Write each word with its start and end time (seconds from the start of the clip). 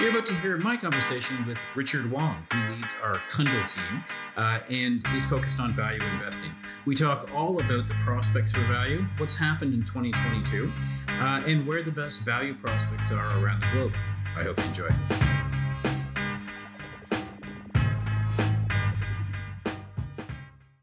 You're 0.00 0.10
about 0.10 0.26
to 0.26 0.34
hear 0.36 0.56
my 0.58 0.76
conversation 0.76 1.44
with 1.44 1.58
Richard 1.74 2.08
Wong, 2.08 2.46
who 2.52 2.72
leads 2.72 2.94
our 3.02 3.16
Cundill 3.32 3.66
team 3.66 4.04
uh, 4.36 4.60
and 4.70 5.04
is 5.16 5.26
focused 5.26 5.58
on 5.58 5.74
value 5.74 6.00
investing. 6.00 6.52
We 6.86 6.94
talk 6.94 7.28
all 7.34 7.58
about 7.58 7.88
the 7.88 7.94
prospects 8.04 8.52
for 8.52 8.64
value, 8.66 9.04
what's 9.16 9.34
happened 9.34 9.74
in 9.74 9.80
2022, 9.80 10.70
uh, 11.08 11.42
and 11.44 11.66
where 11.66 11.82
the 11.82 11.90
best 11.90 12.24
value 12.24 12.54
prospects 12.54 13.10
are 13.10 13.44
around 13.44 13.58
the 13.58 13.66
globe. 13.72 13.92
I 14.36 14.44
hope 14.44 14.58
you 14.60 14.66
enjoy. 14.66 14.88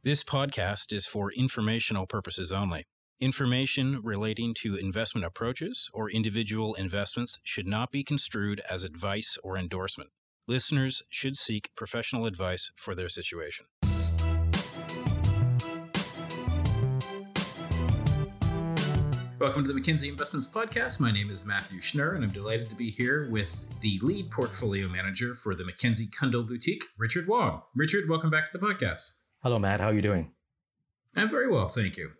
This 0.03 0.25
podcast 0.25 0.91
is 0.91 1.07
for 1.07 1.31
informational 1.31 2.05
purposes 2.05 2.51
only. 2.51 2.83
Information 3.21 4.01
relating 4.03 4.53
to 4.53 4.75
investment 4.75 5.23
approaches 5.23 5.89
or 5.93 6.11
individual 6.11 6.73
investments 6.73 7.39
should 7.45 7.65
not 7.65 7.89
be 7.89 8.03
construed 8.03 8.61
as 8.69 8.83
advice 8.83 9.37
or 9.41 9.57
endorsement. 9.57 10.09
Listeners 10.49 11.01
should 11.09 11.37
seek 11.37 11.69
professional 11.77 12.25
advice 12.25 12.73
for 12.75 12.93
their 12.93 13.07
situation. 13.07 13.67
Welcome 19.39 19.63
to 19.63 19.69
the 19.69 19.73
Mackenzie 19.73 20.09
Investments 20.09 20.51
Podcast. 20.51 20.99
My 20.99 21.11
name 21.11 21.31
is 21.31 21.45
Matthew 21.45 21.79
Schnurr, 21.79 22.15
and 22.15 22.23
I'm 22.25 22.31
delighted 22.31 22.67
to 22.67 22.75
be 22.75 22.91
here 22.91 23.29
with 23.31 23.79
the 23.79 23.97
lead 24.01 24.29
portfolio 24.29 24.89
manager 24.89 25.35
for 25.35 25.55
the 25.55 25.63
Mackenzie 25.63 26.07
Cundill 26.07 26.45
Boutique, 26.45 26.83
Richard 26.97 27.29
Wong. 27.29 27.61
Richard, 27.73 28.09
welcome 28.09 28.29
back 28.29 28.51
to 28.51 28.57
the 28.57 28.65
podcast. 28.65 29.11
Hello, 29.41 29.57
Matt. 29.57 29.79
How 29.79 29.87
are 29.87 29.93
you 29.93 30.01
doing? 30.01 30.33
I'm 31.15 31.29
very 31.29 31.49
well, 31.49 31.69
thank 31.69 31.95
you. 31.95 32.11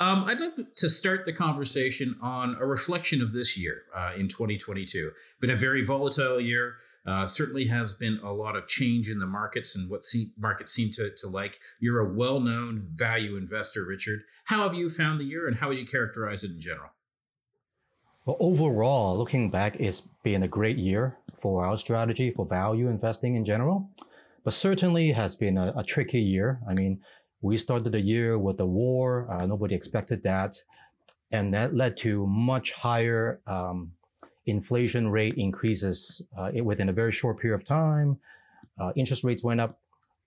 Um, 0.00 0.24
I'd 0.24 0.40
like 0.40 0.54
to 0.76 0.88
start 0.88 1.26
the 1.26 1.32
conversation 1.32 2.16
on 2.22 2.56
a 2.58 2.64
reflection 2.64 3.20
of 3.20 3.32
this 3.32 3.58
year 3.58 3.82
uh, 3.94 4.12
in 4.16 4.28
2022. 4.28 5.12
Been 5.40 5.50
a 5.50 5.56
very 5.56 5.84
volatile 5.84 6.40
year. 6.40 6.76
Uh, 7.06 7.26
certainly 7.26 7.66
has 7.66 7.92
been 7.92 8.18
a 8.22 8.32
lot 8.32 8.56
of 8.56 8.66
change 8.66 9.10
in 9.10 9.18
the 9.18 9.26
markets 9.26 9.76
and 9.76 9.90
what 9.90 10.04
se- 10.04 10.32
markets 10.38 10.72
seem 10.72 10.90
to, 10.92 11.10
to 11.18 11.28
like. 11.28 11.58
You're 11.80 12.00
a 12.00 12.10
well 12.10 12.40
known 12.40 12.88
value 12.94 13.36
investor, 13.36 13.84
Richard. 13.84 14.22
How 14.46 14.62
have 14.62 14.74
you 14.74 14.88
found 14.88 15.20
the 15.20 15.24
year 15.24 15.46
and 15.46 15.56
how 15.56 15.68
would 15.68 15.78
you 15.78 15.86
characterize 15.86 16.44
it 16.44 16.50
in 16.52 16.60
general? 16.60 16.90
Well, 18.24 18.36
overall, 18.40 19.18
looking 19.18 19.50
back, 19.50 19.76
it's 19.78 20.02
been 20.22 20.44
a 20.44 20.48
great 20.48 20.78
year 20.78 21.18
for 21.38 21.64
our 21.64 21.76
strategy 21.76 22.30
for 22.30 22.46
value 22.46 22.88
investing 22.88 23.34
in 23.34 23.44
general, 23.44 23.90
but 24.44 24.54
certainly 24.54 25.12
has 25.12 25.36
been 25.36 25.58
a, 25.58 25.72
a 25.76 25.84
tricky 25.84 26.20
year. 26.20 26.60
I 26.68 26.74
mean, 26.74 27.00
we 27.42 27.56
started 27.56 27.92
the 27.92 28.00
year 28.00 28.38
with 28.38 28.58
the 28.58 28.66
war. 28.66 29.30
Uh, 29.30 29.46
nobody 29.46 29.74
expected 29.74 30.22
that. 30.22 30.56
And 31.32 31.54
that 31.54 31.74
led 31.74 31.96
to 31.98 32.26
much 32.26 32.72
higher 32.72 33.40
um, 33.46 33.92
inflation 34.46 35.08
rate 35.08 35.34
increases 35.36 36.20
uh, 36.36 36.50
within 36.62 36.88
a 36.88 36.92
very 36.92 37.12
short 37.12 37.38
period 37.38 37.54
of 37.60 37.66
time. 37.66 38.18
Uh, 38.78 38.92
interest 38.96 39.24
rates 39.24 39.44
went 39.44 39.60
up 39.60 39.80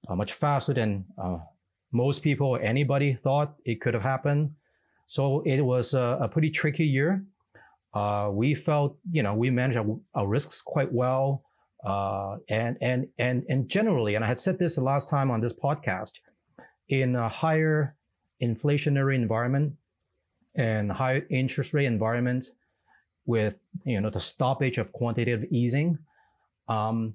uh, 0.08 0.16
much 0.16 0.34
faster 0.34 0.73
than 0.73 1.06
uh, 1.22 1.38
most 1.91 2.23
people 2.23 2.47
or 2.47 2.59
anybody 2.61 3.14
thought 3.14 3.56
it 3.66 3.81
could 3.81 3.94
have 3.94 4.03
happened. 4.03 4.50
So 5.08 5.41
it 5.41 5.61
was 5.61 5.94
a, 5.94 6.17
a 6.22 6.28
pretty 6.28 6.50
tricky 6.50 6.86
year. 6.86 7.23
Uh, 7.94 8.30
we 8.31 8.56
felt, 8.56 8.97
you 9.11 9.22
know, 9.22 9.36
we 9.36 9.52
managed 9.52 9.78
our, 9.78 10.00
our 10.16 10.28
risks 10.28 10.61
quite 10.61 10.91
well. 10.91 11.44
and, 12.50 12.78
and, 12.81 13.08
and, 13.19 13.44
and 13.50 13.69
generally, 13.69 14.16
and 14.16 14.23
I 14.23 14.28
had 14.28 14.39
said 14.39 14.58
this 14.58 14.75
the 14.75 14.84
last 14.84 15.09
time 15.09 15.30
on 15.30 15.41
this 15.41 15.53
podcast, 15.53 16.14
in 16.89 17.15
a 17.15 17.29
higher 17.29 17.95
inflationary 18.41 19.15
environment 19.15 19.73
and 20.55 20.91
higher 20.91 21.25
interest 21.29 21.73
rate 21.73 21.85
environment 21.85 22.51
with 23.25 23.59
you 23.85 24.01
know 24.01 24.09
the 24.09 24.19
stoppage 24.19 24.77
of 24.77 24.91
quantitative 24.91 25.45
easing 25.51 25.97
um, 26.67 27.13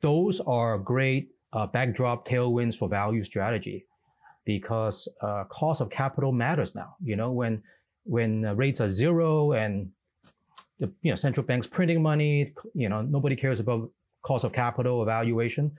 those 0.00 0.40
are 0.40 0.78
great 0.78 1.30
uh, 1.52 1.66
backdrop 1.66 2.26
tailwinds 2.26 2.76
for 2.76 2.88
value 2.88 3.22
strategy 3.22 3.86
because 4.44 5.08
uh, 5.20 5.44
cost 5.44 5.80
of 5.80 5.90
capital 5.90 6.32
matters 6.32 6.74
now. 6.74 6.96
You 7.02 7.16
know 7.16 7.30
when 7.32 7.62
when 8.04 8.44
uh, 8.44 8.54
rates 8.54 8.80
are 8.80 8.88
zero 8.88 9.52
and 9.52 9.90
the 10.78 10.90
you 11.02 11.10
know 11.10 11.16
central 11.16 11.44
banks 11.44 11.66
printing 11.66 12.02
money 12.02 12.52
you 12.74 12.88
know 12.88 13.02
nobody 13.02 13.36
cares 13.36 13.60
about 13.60 13.90
cost 14.22 14.44
of 14.44 14.52
capital 14.52 15.02
evaluation 15.02 15.70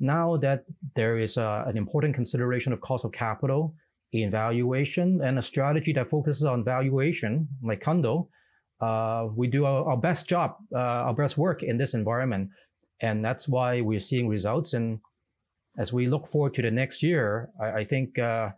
now 0.00 0.36
that 0.38 0.64
there 0.96 1.18
is 1.18 1.36
a, 1.36 1.64
an 1.66 1.76
important 1.76 2.14
consideration 2.14 2.72
of 2.72 2.80
cost 2.80 3.04
of 3.04 3.12
capital 3.12 3.74
in 4.12 4.30
valuation 4.30 5.20
and 5.22 5.38
a 5.38 5.42
strategy 5.42 5.92
that 5.92 6.08
focuses 6.08 6.44
on 6.44 6.64
valuation, 6.64 7.46
like 7.62 7.82
Cundill, 7.82 8.28
uh, 8.80 9.28
we 9.36 9.46
do 9.46 9.66
our, 9.66 9.90
our 9.90 9.96
best 9.96 10.26
job, 10.26 10.56
uh, 10.74 11.06
our 11.06 11.14
best 11.14 11.36
work 11.36 11.62
in 11.62 11.76
this 11.76 11.94
environment. 11.94 12.48
And 13.00 13.24
that's 13.24 13.46
why 13.46 13.82
we're 13.82 14.00
seeing 14.00 14.26
results. 14.28 14.72
And 14.72 15.00
as 15.78 15.92
we 15.92 16.08
look 16.08 16.26
forward 16.26 16.54
to 16.54 16.62
the 16.62 16.70
next 16.70 17.02
year, 17.02 17.50
I, 17.60 17.70
I 17.80 17.84
think 17.84 18.18
uh, 18.18 18.50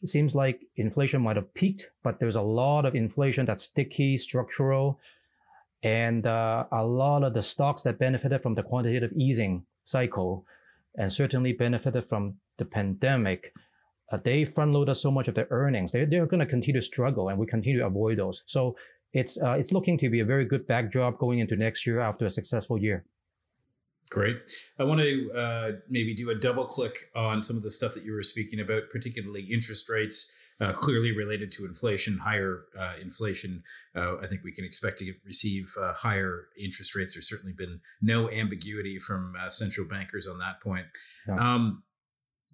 it 0.00 0.08
seems 0.08 0.34
like 0.34 0.60
inflation 0.76 1.22
might 1.22 1.36
have 1.36 1.52
peaked, 1.54 1.90
but 2.02 2.18
there's 2.20 2.36
a 2.36 2.42
lot 2.42 2.84
of 2.86 2.94
inflation 2.94 3.46
that's 3.46 3.64
sticky, 3.64 4.16
structural, 4.16 5.00
and 5.82 6.26
uh, 6.26 6.64
a 6.72 6.84
lot 6.84 7.24
of 7.24 7.34
the 7.34 7.42
stocks 7.42 7.82
that 7.82 7.98
benefited 7.98 8.42
from 8.42 8.54
the 8.54 8.62
quantitative 8.62 9.12
easing 9.16 9.66
cycle 9.84 10.46
and 10.96 11.12
certainly 11.12 11.52
benefited 11.52 12.04
from 12.04 12.34
the 12.58 12.64
pandemic, 12.64 13.52
uh, 14.12 14.18
they 14.22 14.44
front 14.44 14.72
loaded 14.72 14.94
so 14.94 15.10
much 15.10 15.28
of 15.28 15.34
their 15.34 15.48
earnings. 15.50 15.92
They, 15.92 16.04
they're 16.04 16.26
going 16.26 16.40
to 16.40 16.46
continue 16.46 16.80
to 16.80 16.84
struggle, 16.84 17.28
and 17.28 17.38
we 17.38 17.46
continue 17.46 17.80
to 17.80 17.86
avoid 17.86 18.18
those. 18.18 18.42
So 18.46 18.76
it's 19.12 19.40
uh, 19.40 19.52
it's 19.52 19.72
looking 19.72 19.98
to 19.98 20.10
be 20.10 20.20
a 20.20 20.24
very 20.24 20.44
good 20.44 20.66
backdrop 20.66 21.18
going 21.18 21.38
into 21.38 21.56
next 21.56 21.86
year 21.86 22.00
after 22.00 22.26
a 22.26 22.30
successful 22.30 22.78
year. 22.78 23.04
Great. 24.10 24.36
I 24.78 24.84
want 24.84 25.00
to 25.00 25.32
uh, 25.32 25.72
maybe 25.88 26.14
do 26.14 26.30
a 26.30 26.34
double 26.34 26.66
click 26.66 27.10
on 27.14 27.42
some 27.42 27.56
of 27.56 27.62
the 27.62 27.70
stuff 27.70 27.94
that 27.94 28.04
you 28.04 28.12
were 28.12 28.22
speaking 28.22 28.60
about, 28.60 28.90
particularly 28.92 29.42
interest 29.42 29.88
rates 29.88 30.30
uh, 30.60 30.72
clearly 30.74 31.12
related 31.12 31.50
to 31.52 31.64
inflation, 31.64 32.18
higher 32.18 32.64
uh, 32.78 32.94
inflation. 33.00 33.62
Uh, 33.94 34.16
I 34.18 34.26
think 34.26 34.42
we 34.44 34.52
can 34.52 34.64
expect 34.64 34.98
to 34.98 35.12
receive 35.24 35.74
uh, 35.80 35.92
higher 35.94 36.46
interest 36.58 36.94
rates. 36.94 37.14
There's 37.14 37.28
certainly 37.28 37.52
been 37.52 37.80
no 38.00 38.30
ambiguity 38.30 38.98
from 38.98 39.34
uh, 39.38 39.48
central 39.48 39.86
bankers 39.86 40.26
on 40.26 40.38
that 40.38 40.60
point. 40.60 40.86
Yeah. 41.26 41.54
Um, 41.54 41.82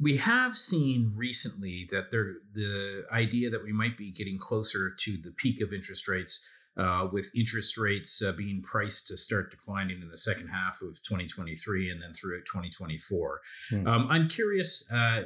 we 0.01 0.17
have 0.17 0.57
seen 0.57 1.13
recently 1.15 1.87
that 1.93 2.11
there, 2.11 2.37
the 2.55 3.05
idea 3.13 3.51
that 3.51 3.63
we 3.63 3.73
might 3.73 3.99
be 3.99 4.11
getting 4.11 4.39
closer 4.39 4.91
to 4.99 5.19
the 5.23 5.31
peak 5.31 5.61
of 5.61 5.73
interest 5.73 6.09
rates. 6.09 6.47
Uh, 6.77 7.09
with 7.13 7.31
interest 7.35 7.77
rates 7.77 8.23
uh, 8.23 8.31
being 8.31 8.63
priced 8.63 9.09
to 9.09 9.17
start 9.17 9.51
declining 9.51 10.01
in 10.01 10.09
the 10.09 10.17
second 10.17 10.49
half 10.49 10.81
of 10.81 11.03
2023 11.03 11.91
and 11.91 12.01
then 12.01 12.13
throughout 12.15 12.43
2024. 12.47 13.41
Hmm. 13.71 13.87
Um, 13.89 14.07
I'm 14.09 14.29
curious, 14.29 14.89
uh, 14.91 15.23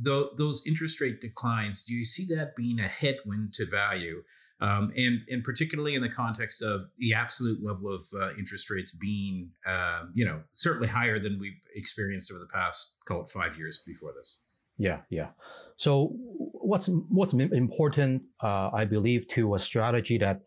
those 0.00 0.62
interest 0.66 1.00
rate 1.00 1.20
declines, 1.20 1.84
do 1.84 1.94
you 1.94 2.04
see 2.04 2.26
that 2.34 2.54
being 2.56 2.78
a 2.78 2.88
headwind 2.88 3.52
to 3.54 3.66
value? 3.66 4.22
Um, 4.60 4.90
and, 4.96 5.20
and 5.28 5.44
particularly 5.44 5.94
in 5.94 6.02
the 6.02 6.08
context 6.08 6.62
of 6.62 6.88
the 6.98 7.14
absolute 7.14 7.62
level 7.62 7.94
of 7.94 8.02
uh, 8.12 8.34
interest 8.36 8.70
rates 8.70 8.90
being, 8.90 9.50
uh, 9.64 10.04
you 10.14 10.24
know, 10.24 10.42
certainly 10.54 10.88
higher 10.88 11.20
than 11.20 11.38
we've 11.38 11.60
experienced 11.76 12.32
over 12.32 12.40
the 12.40 12.48
past, 12.52 12.96
call 13.06 13.22
it 13.22 13.30
five 13.30 13.56
years 13.56 13.82
before 13.86 14.12
this. 14.16 14.42
Yeah, 14.76 15.00
yeah. 15.10 15.28
So 15.76 16.10
what's 16.14 16.88
what's 17.08 17.34
important, 17.34 18.22
uh, 18.42 18.70
I 18.72 18.84
believe, 18.84 19.28
to 19.28 19.54
a 19.54 19.58
strategy 19.58 20.18
that 20.18 20.40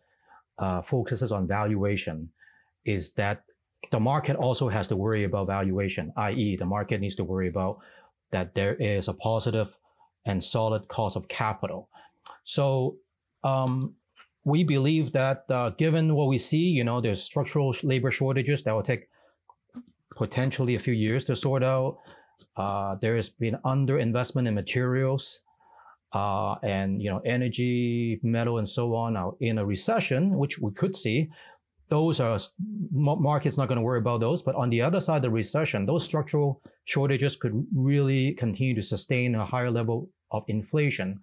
uh, 0.58 0.82
focuses 0.82 1.32
on 1.32 1.48
valuation 1.48 2.30
is 2.86 3.14
that 3.14 3.44
the 3.92 4.00
market 4.00 4.36
also 4.36 4.70
has 4.70 4.88
to 4.88 4.96
worry 4.96 5.24
about 5.24 5.48
valuation, 5.48 6.14
i.e., 6.18 6.56
the 6.56 6.66
market 6.66 7.02
needs 7.02 7.16
to 7.16 7.24
worry 7.24 7.50
about 7.50 7.80
that 8.32 8.56
there 8.56 8.76
is 8.76 9.08
a 9.08 9.14
positive 9.14 9.78
and 10.26 10.44
solid 10.44 10.88
cost 10.88 11.16
of 11.16 11.28
capital. 11.28 11.90
So 12.44 12.98
um, 13.44 13.96
we 14.44 14.64
believe 14.64 15.12
that 15.12 15.46
uh, 15.50 15.70
given 15.72 16.16
what 16.16 16.28
we 16.28 16.38
see, 16.38 16.58
you 16.58 16.84
know, 16.84 17.02
there's 17.02 17.22
structural 17.22 17.76
labor 17.84 18.12
shortages 18.12 18.64
that 18.64 18.74
will 18.74 18.84
take 18.84 19.10
potentially 20.16 20.76
a 20.76 20.80
few 20.80 20.94
years 20.94 21.24
to 21.26 21.36
sort 21.36 21.64
out. 21.64 21.98
Uh, 22.58 22.96
there 22.96 23.16
has 23.16 23.30
been 23.30 23.58
underinvestment 23.66 24.48
in 24.48 24.54
materials 24.54 25.42
uh, 26.14 26.56
and 26.64 27.02
you 27.02 27.10
know 27.10 27.20
energy, 27.20 28.20
metal, 28.24 28.58
and 28.58 28.68
so 28.68 28.94
on. 28.94 29.14
Now, 29.14 29.36
in 29.40 29.58
a 29.58 29.66
recession, 29.66 30.38
which 30.38 30.60
we 30.60 30.72
could 30.72 30.96
see, 30.96 31.30
those 31.92 32.22
are 32.22 32.40
markets 32.92 33.58
not 33.58 33.68
going 33.68 33.78
to 33.78 33.84
worry 33.84 34.00
about 34.00 34.22
those. 34.22 34.42
But 34.42 34.56
on 34.56 34.70
the 34.70 34.82
other 34.82 35.02
side 35.02 35.22
the 35.22 35.30
recession, 35.30 35.86
those 35.86 36.06
structural 36.06 36.62
shortages 36.86 37.36
could 37.36 37.68
really 37.76 38.32
continue 38.36 38.74
to 38.76 38.82
sustain 38.82 39.36
a 39.36 39.46
higher 39.46 39.70
level 39.70 40.10
of 40.32 40.46
inflation. 40.48 41.20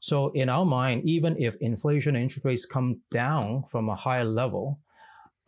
So 0.00 0.30
in 0.30 0.48
our 0.48 0.64
mind, 0.64 1.02
even 1.04 1.36
if 1.36 1.56
inflation 1.56 2.14
and 2.14 2.22
interest 2.22 2.44
rates 2.44 2.64
come 2.64 3.00
down 3.10 3.64
from 3.64 3.88
a 3.88 3.96
higher 3.96 4.24
level, 4.24 4.78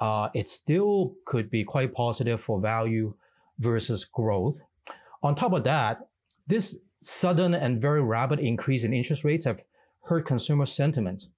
uh, 0.00 0.30
it 0.34 0.48
still 0.48 1.14
could 1.26 1.48
be 1.48 1.62
quite 1.62 1.94
positive 1.94 2.40
for 2.40 2.60
value 2.60 3.14
versus 3.60 4.04
growth. 4.04 4.58
On 5.22 5.34
top 5.34 5.52
of 5.52 5.62
that, 5.62 6.00
this 6.48 6.76
sudden 7.02 7.54
and 7.54 7.80
very 7.80 8.02
rapid 8.02 8.40
increase 8.40 8.82
in 8.82 8.92
interest 8.92 9.22
rates 9.22 9.44
have 9.44 9.62
hurt 10.02 10.26
consumer 10.26 10.66
sentiment. 10.66 11.28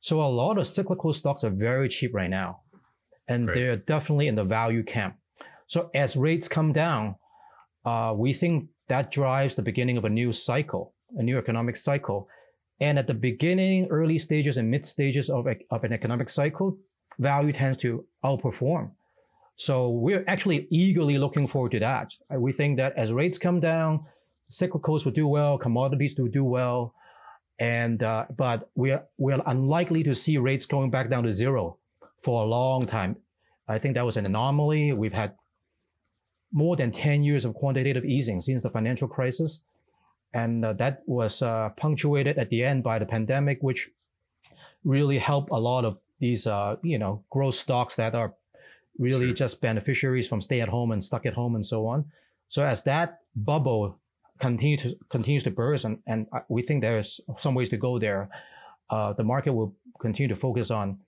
So 0.00 0.20
a 0.22 0.26
lot 0.26 0.58
of 0.58 0.66
cyclical 0.66 1.12
stocks 1.12 1.44
are 1.44 1.50
very 1.50 1.88
cheap 1.88 2.14
right 2.14 2.30
now. 2.30 2.60
and 3.28 3.46
they're 3.48 3.76
definitely 3.76 4.26
in 4.28 4.34
the 4.34 4.44
value 4.44 4.82
camp. 4.82 5.16
So 5.66 5.90
as 5.94 6.16
rates 6.16 6.48
come 6.48 6.72
down, 6.72 7.14
uh, 7.84 8.14
we 8.16 8.32
think 8.32 8.68
that 8.88 9.10
drives 9.12 9.54
the 9.56 9.62
beginning 9.62 9.98
of 9.98 10.04
a 10.06 10.08
new 10.08 10.32
cycle, 10.32 10.94
a 11.16 11.22
new 11.22 11.36
economic 11.38 11.76
cycle. 11.76 12.28
And 12.80 12.98
at 12.98 13.06
the 13.06 13.14
beginning, 13.14 13.86
early 13.90 14.18
stages 14.18 14.56
and 14.56 14.70
mid 14.70 14.84
stages 14.86 15.28
of, 15.28 15.46
of 15.70 15.84
an 15.84 15.92
economic 15.92 16.30
cycle, 16.30 16.78
value 17.18 17.52
tends 17.52 17.78
to 17.78 18.04
outperform. 18.24 18.92
So 19.56 19.90
we're 19.90 20.24
actually 20.26 20.68
eagerly 20.70 21.18
looking 21.18 21.46
forward 21.46 21.72
to 21.72 21.80
that. 21.80 22.14
We 22.30 22.52
think 22.52 22.78
that 22.78 22.94
as 22.96 23.12
rates 23.12 23.38
come 23.38 23.60
down, 23.60 24.04
cyclicals 24.50 25.04
will 25.04 25.12
do 25.12 25.26
well, 25.26 25.58
commodities 25.58 26.16
will 26.18 26.28
do 26.28 26.44
well, 26.44 26.94
and 27.58 28.02
uh, 28.02 28.26
but 28.36 28.70
we're 28.74 29.02
we're 29.18 29.42
unlikely 29.46 30.02
to 30.04 30.14
see 30.14 30.38
rates 30.38 30.66
going 30.66 30.90
back 30.90 31.10
down 31.10 31.24
to 31.24 31.32
zero 31.32 31.78
for 32.22 32.42
a 32.42 32.46
long 32.46 32.86
time. 32.86 33.16
I 33.68 33.78
think 33.78 33.94
that 33.94 34.04
was 34.04 34.16
an 34.16 34.26
anomaly. 34.26 34.92
We've 34.92 35.12
had 35.12 35.34
more 36.52 36.76
than 36.76 36.90
10 36.90 37.22
years 37.22 37.44
of 37.44 37.54
quantitative 37.54 38.04
easing 38.04 38.40
since 38.40 38.62
the 38.62 38.70
financial 38.70 39.08
crisis. 39.08 39.60
And 40.32 40.64
uh, 40.64 40.72
that 40.74 41.02
was 41.06 41.42
uh, 41.42 41.70
punctuated 41.76 42.38
at 42.38 42.48
the 42.48 42.64
end 42.64 42.82
by 42.82 42.98
the 42.98 43.06
pandemic, 43.06 43.58
which 43.62 43.90
really 44.84 45.18
helped 45.18 45.50
a 45.50 45.58
lot 45.58 45.84
of 45.84 45.98
these, 46.20 46.46
uh, 46.46 46.76
you 46.82 46.98
know, 46.98 47.22
growth 47.30 47.54
stocks 47.54 47.96
that 47.96 48.14
are 48.14 48.34
really 48.98 49.26
Sure. 49.26 49.34
just 49.34 49.60
beneficiaries 49.60 50.28
from 50.28 50.40
stay 50.40 50.60
at 50.60 50.68
home 50.68 50.92
and 50.92 51.02
stuck 51.02 51.26
at 51.26 51.34
home 51.34 51.54
and 51.54 51.64
so 51.64 51.86
on. 51.86 52.04
So 52.48 52.64
as 52.64 52.82
that 52.84 53.20
bubble 53.36 53.98
continues 54.38 54.82
to 54.82 54.98
continues 55.10 55.42
to 55.44 55.50
burst, 55.50 55.84
and, 55.84 55.98
and 56.06 56.26
we 56.48 56.62
think 56.62 56.82
there's 56.82 57.20
some 57.36 57.54
ways 57.54 57.68
to 57.70 57.76
go 57.76 57.98
there, 57.98 58.28
uh, 58.90 59.12
the 59.12 59.24
market 59.24 59.52
will 59.52 59.74
continue 60.00 60.28
to 60.28 60.36
focus 60.36 60.70
on, 60.70 60.98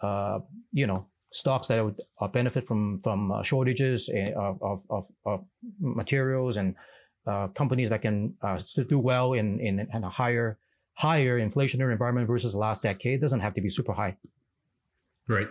uh, 0.00 0.38
you 0.72 0.86
know, 0.86 1.06
stocks 1.32 1.66
that 1.68 1.84
would 1.84 2.00
uh, 2.20 2.28
benefit 2.28 2.66
from 2.66 3.00
from 3.02 3.32
uh, 3.32 3.42
shortages 3.42 4.08
eh, 4.12 4.32
of, 4.32 4.62
of, 4.62 4.82
of, 4.90 5.06
of 5.24 5.44
materials 5.80 6.56
and 6.56 6.74
uh, 7.26 7.48
companies 7.48 7.90
that 7.90 8.02
can 8.02 8.34
uh, 8.42 8.60
do 8.88 8.98
well 8.98 9.32
in, 9.32 9.60
in, 9.60 9.80
in 9.92 10.04
a 10.04 10.10
higher 10.10 10.58
higher 10.94 11.38
inflationary 11.38 11.92
environment 11.92 12.26
versus 12.26 12.52
the 12.52 12.58
last 12.58 12.82
decade. 12.82 13.20
doesn't 13.20 13.40
have 13.40 13.54
to 13.54 13.60
be 13.60 13.68
super 13.68 13.92
high. 13.92 14.16
Right. 15.28 15.48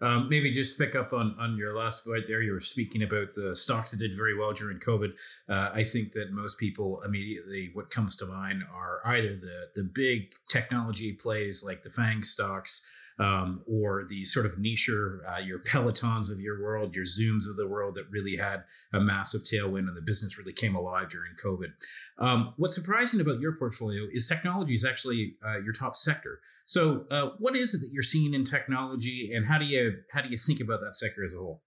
Um, 0.00 0.28
maybe 0.28 0.50
just 0.50 0.78
pick 0.78 0.94
up 0.94 1.12
on 1.12 1.36
on 1.38 1.56
your 1.56 1.76
last 1.76 2.06
point 2.06 2.26
there. 2.26 2.42
You 2.42 2.52
were 2.52 2.60
speaking 2.60 3.02
about 3.02 3.34
the 3.34 3.54
stocks 3.54 3.92
that 3.92 3.98
did 3.98 4.16
very 4.16 4.36
well 4.36 4.52
during 4.52 4.78
COVID. 4.78 5.12
Uh, 5.48 5.70
I 5.72 5.84
think 5.84 6.12
that 6.12 6.32
most 6.32 6.58
people 6.58 7.00
immediately 7.02 7.70
what 7.72 7.90
comes 7.90 8.16
to 8.16 8.26
mind 8.26 8.62
are 8.72 9.00
either 9.06 9.36
the 9.36 9.68
the 9.74 9.84
big 9.84 10.32
technology 10.48 11.12
plays 11.12 11.64
like 11.64 11.82
the 11.82 11.90
FANG 11.90 12.22
stocks, 12.22 12.86
um, 13.18 13.62
or 13.66 14.04
the 14.08 14.24
sort 14.24 14.46
of 14.46 14.58
niche, 14.58 14.90
uh, 14.90 15.38
your 15.38 15.58
Pelotons 15.60 16.30
of 16.30 16.40
your 16.40 16.60
world, 16.62 16.94
your 16.94 17.04
Zooms 17.04 17.48
of 17.48 17.56
the 17.56 17.68
world 17.68 17.94
that 17.94 18.10
really 18.10 18.36
had 18.36 18.64
a 18.92 19.00
massive 19.00 19.42
tailwind 19.42 19.88
and 19.88 19.96
the 19.96 20.02
business 20.02 20.38
really 20.38 20.52
came 20.52 20.74
alive 20.74 21.08
during 21.08 21.32
COVID. 21.42 21.72
Um, 22.18 22.52
what's 22.56 22.74
surprising 22.74 23.20
about 23.20 23.40
your 23.40 23.56
portfolio 23.56 24.04
is 24.12 24.26
technology 24.26 24.74
is 24.74 24.84
actually 24.84 25.36
uh, 25.46 25.58
your 25.58 25.72
top 25.72 25.96
sector. 25.96 26.40
So, 26.66 27.04
uh, 27.10 27.30
what 27.38 27.54
is 27.54 27.74
it 27.74 27.80
that 27.80 27.90
you're 27.92 28.02
seeing 28.02 28.32
in 28.32 28.46
technology, 28.46 29.30
and 29.34 29.46
how 29.46 29.58
do 29.58 29.66
you 29.66 29.98
how 30.12 30.22
do 30.22 30.30
you 30.30 30.38
think 30.38 30.60
about 30.60 30.80
that 30.80 30.94
sector 30.94 31.22
as 31.22 31.34
a 31.34 31.36
whole? 31.36 31.62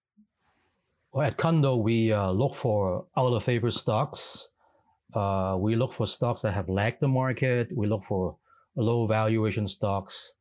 Well, 1.14 1.28
at 1.28 1.38
Cundill, 1.38 1.84
we 1.84 2.12
uh, 2.12 2.32
look 2.32 2.56
for 2.56 3.06
out 3.16 3.34
of 3.34 3.44
favor 3.44 3.70
stocks. 3.70 4.50
Uh, 5.14 5.56
we 5.60 5.76
look 5.76 5.94
for 5.94 6.08
stocks 6.08 6.42
that 6.42 6.54
have 6.54 6.68
lagged 6.68 7.00
the 7.00 7.08
market. 7.08 7.70
We 7.76 7.88
look 7.88 8.04
for 8.08 8.38
low 8.76 9.08
valuation 9.08 9.68
stocks. 9.68 10.34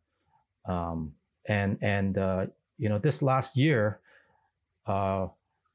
Um, 0.66 1.12
and 1.48 1.78
and 1.80 2.18
uh, 2.18 2.46
you 2.78 2.88
know, 2.88 2.98
this 2.98 3.22
last 3.22 3.56
year 3.56 4.00
uh, 4.86 5.28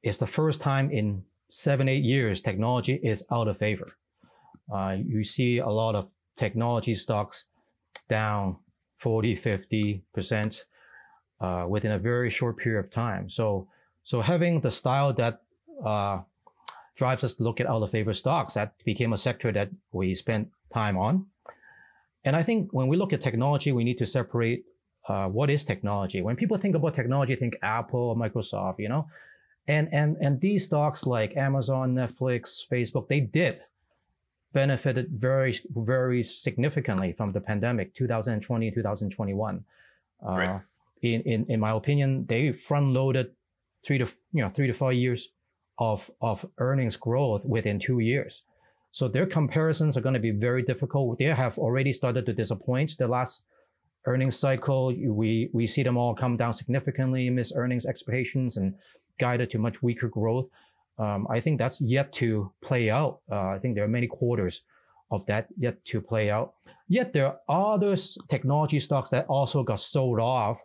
is 0.04 0.18
the 0.18 0.28
first 0.28 0.62
time 0.62 0.92
in 0.92 1.24
seven 1.50 1.88
eight 1.90 2.04
years 2.04 2.42
technology 2.42 3.00
is 3.04 3.24
out 3.32 3.48
of 3.48 3.58
favor. 3.58 3.92
Uh, 4.74 4.98
you 5.06 5.24
see 5.24 5.58
a 5.58 5.68
lot 5.68 5.96
of 5.96 6.12
technology 6.38 6.96
stocks 6.96 7.46
down 8.10 8.56
40, 8.98 9.36
50 9.36 10.04
percent 10.14 10.66
uh, 11.42 11.66
within 11.68 11.94
a 11.94 12.00
very 12.00 12.30
short 12.30 12.58
period 12.58 12.86
of 12.86 12.92
time. 12.92 13.30
So 13.30 13.68
so 14.04 14.22
having 14.22 14.62
the 14.62 14.72
style 14.72 15.14
that 15.14 15.42
uh, 15.86 16.20
drives 16.96 17.24
us 17.24 17.36
to 17.36 17.44
look 17.44 17.60
at 17.60 17.68
out 17.68 17.82
of 17.82 17.92
favor 17.92 18.14
stocks, 18.14 18.54
that 18.54 18.74
became 18.86 19.14
a 19.14 19.18
sector 19.18 19.52
that 19.52 19.70
we 19.92 20.16
spent 20.16 20.50
time 20.74 20.98
on. 20.98 21.26
And 22.24 22.36
I 22.36 22.44
think 22.44 22.72
when 22.72 22.88
we 22.88 22.98
look 22.98 23.14
at 23.14 23.22
technology, 23.22 23.72
we 23.72 23.84
need 23.84 23.98
to 23.98 24.06
separate 24.06 24.66
uh, 25.08 25.28
what 25.28 25.50
is 25.50 25.64
technology. 25.64 26.22
When 26.22 26.36
people 26.36 26.58
think 26.58 26.76
about 26.76 26.96
technology, 26.96 27.36
think 27.36 27.58
Apple, 27.62 28.16
Microsoft, 28.16 28.80
you 28.80 28.90
know, 28.90 29.08
and 29.68 29.90
and 29.94 30.18
and 30.22 30.40
these 30.42 30.66
stocks 30.66 31.06
like 31.06 31.38
Amazon, 31.38 31.96
Netflix, 31.96 32.68
Facebook, 32.68 33.08
they 33.08 33.22
did 33.22 33.62
benefited 34.54 35.10
very 35.12 35.58
very 35.76 36.24
significantly 36.24 37.14
from 37.14 37.32
the 37.32 37.42
pandemic, 37.42 37.94
2020, 37.96 38.72
2021. 38.72 39.64
Uh, 40.24 40.36
Right. 40.36 40.62
in, 41.02 41.22
in 41.22 41.46
in 41.48 41.60
my 41.60 41.72
opinion, 41.72 42.26
they 42.28 42.52
front 42.52 42.88
loaded 42.94 43.32
three 43.86 43.98
to 43.98 44.06
you 44.34 44.42
know 44.42 44.50
three 44.50 44.68
to 44.68 44.74
four 44.74 44.94
years 44.94 45.30
of 45.80 46.10
of 46.22 46.46
earnings 46.60 46.96
growth 46.96 47.44
within 47.46 47.80
two 47.80 48.00
years. 48.00 48.44
So 48.92 49.08
their 49.08 49.26
comparisons 49.26 49.98
are 49.98 50.02
going 50.02 50.14
to 50.16 50.20
be 50.20 50.32
very 50.32 50.64
difficult. 50.64 51.18
They 51.18 51.26
have 51.26 51.58
already 51.58 51.94
started 51.94 52.26
to 52.26 52.34
disappoint. 52.34 52.98
The 52.98 53.08
last 53.08 53.44
earnings 54.06 54.38
cycle, 54.38 54.88
we 54.88 55.50
we 55.54 55.68
see 55.68 55.84
them 55.84 55.98
all 55.98 56.16
come 56.16 56.38
down 56.38 56.54
significantly, 56.54 57.30
miss 57.30 57.54
earnings 57.56 57.86
expectations, 57.86 58.58
and 58.58 58.74
guided 59.20 59.50
to 59.52 59.60
much 59.60 59.82
weaker 59.84 60.10
growth. 60.10 60.48
Um, 60.98 61.28
I 61.30 61.40
think 61.40 61.58
that's 61.58 61.82
yet 61.82 62.12
to 62.14 62.52
play 62.62 62.90
out. 62.90 63.22
Uh, 63.32 63.48
I 63.56 63.60
think 63.60 63.76
there 63.76 63.84
are 63.84 63.88
many 64.00 64.08
quarters 64.08 64.64
of 65.10 65.26
that 65.26 65.48
yet 65.58 65.84
to 65.86 66.02
play 66.02 66.30
out. 66.30 66.54
Yet 66.88 67.14
there 67.14 67.38
are 67.48 67.74
other 67.74 67.96
technology 68.30 68.80
stocks 68.80 69.10
that 69.10 69.26
also 69.28 69.64
got 69.64 69.80
sold 69.80 70.20
off, 70.20 70.62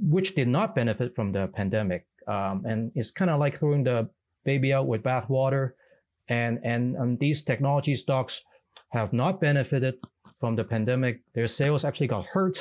which 0.00 0.34
did 0.34 0.48
not 0.48 0.74
benefit 0.74 1.14
from 1.14 1.32
the 1.32 1.48
pandemic. 1.48 2.06
Um, 2.26 2.64
and 2.66 2.92
it's 2.94 3.10
kind 3.10 3.30
of 3.30 3.40
like 3.40 3.58
throwing 3.58 3.84
the 3.84 4.08
baby 4.44 4.72
out 4.72 4.86
with 4.86 5.02
bathwater. 5.02 5.72
And, 6.28 6.60
and 6.64 6.96
and 6.96 7.18
these 7.18 7.42
technology 7.42 7.96
stocks 7.96 8.44
have 8.90 9.12
not 9.12 9.40
benefited 9.40 9.94
from 10.42 10.56
the 10.56 10.64
pandemic. 10.64 11.20
Their 11.36 11.46
sales 11.46 11.84
actually 11.84 12.08
got 12.08 12.26
hurt. 12.26 12.56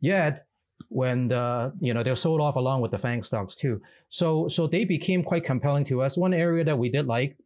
Yet 0.00 0.46
when 0.90 1.28
the 1.28 1.72
you 1.80 1.94
know 1.94 2.02
they're 2.02 2.22
sold 2.26 2.40
off 2.46 2.56
along 2.56 2.82
with 2.82 2.90
the 2.90 2.98
FANG 2.98 3.22
stocks 3.22 3.54
too. 3.54 3.80
So 4.10 4.46
so 4.48 4.66
they 4.66 4.84
became 4.84 5.22
quite 5.30 5.44
compelling 5.52 5.86
to 5.86 6.02
us. 6.02 6.18
One 6.18 6.34
area 6.34 6.64
that 6.64 6.78
we 6.82 6.90
did 6.90 7.06
like 7.06 7.38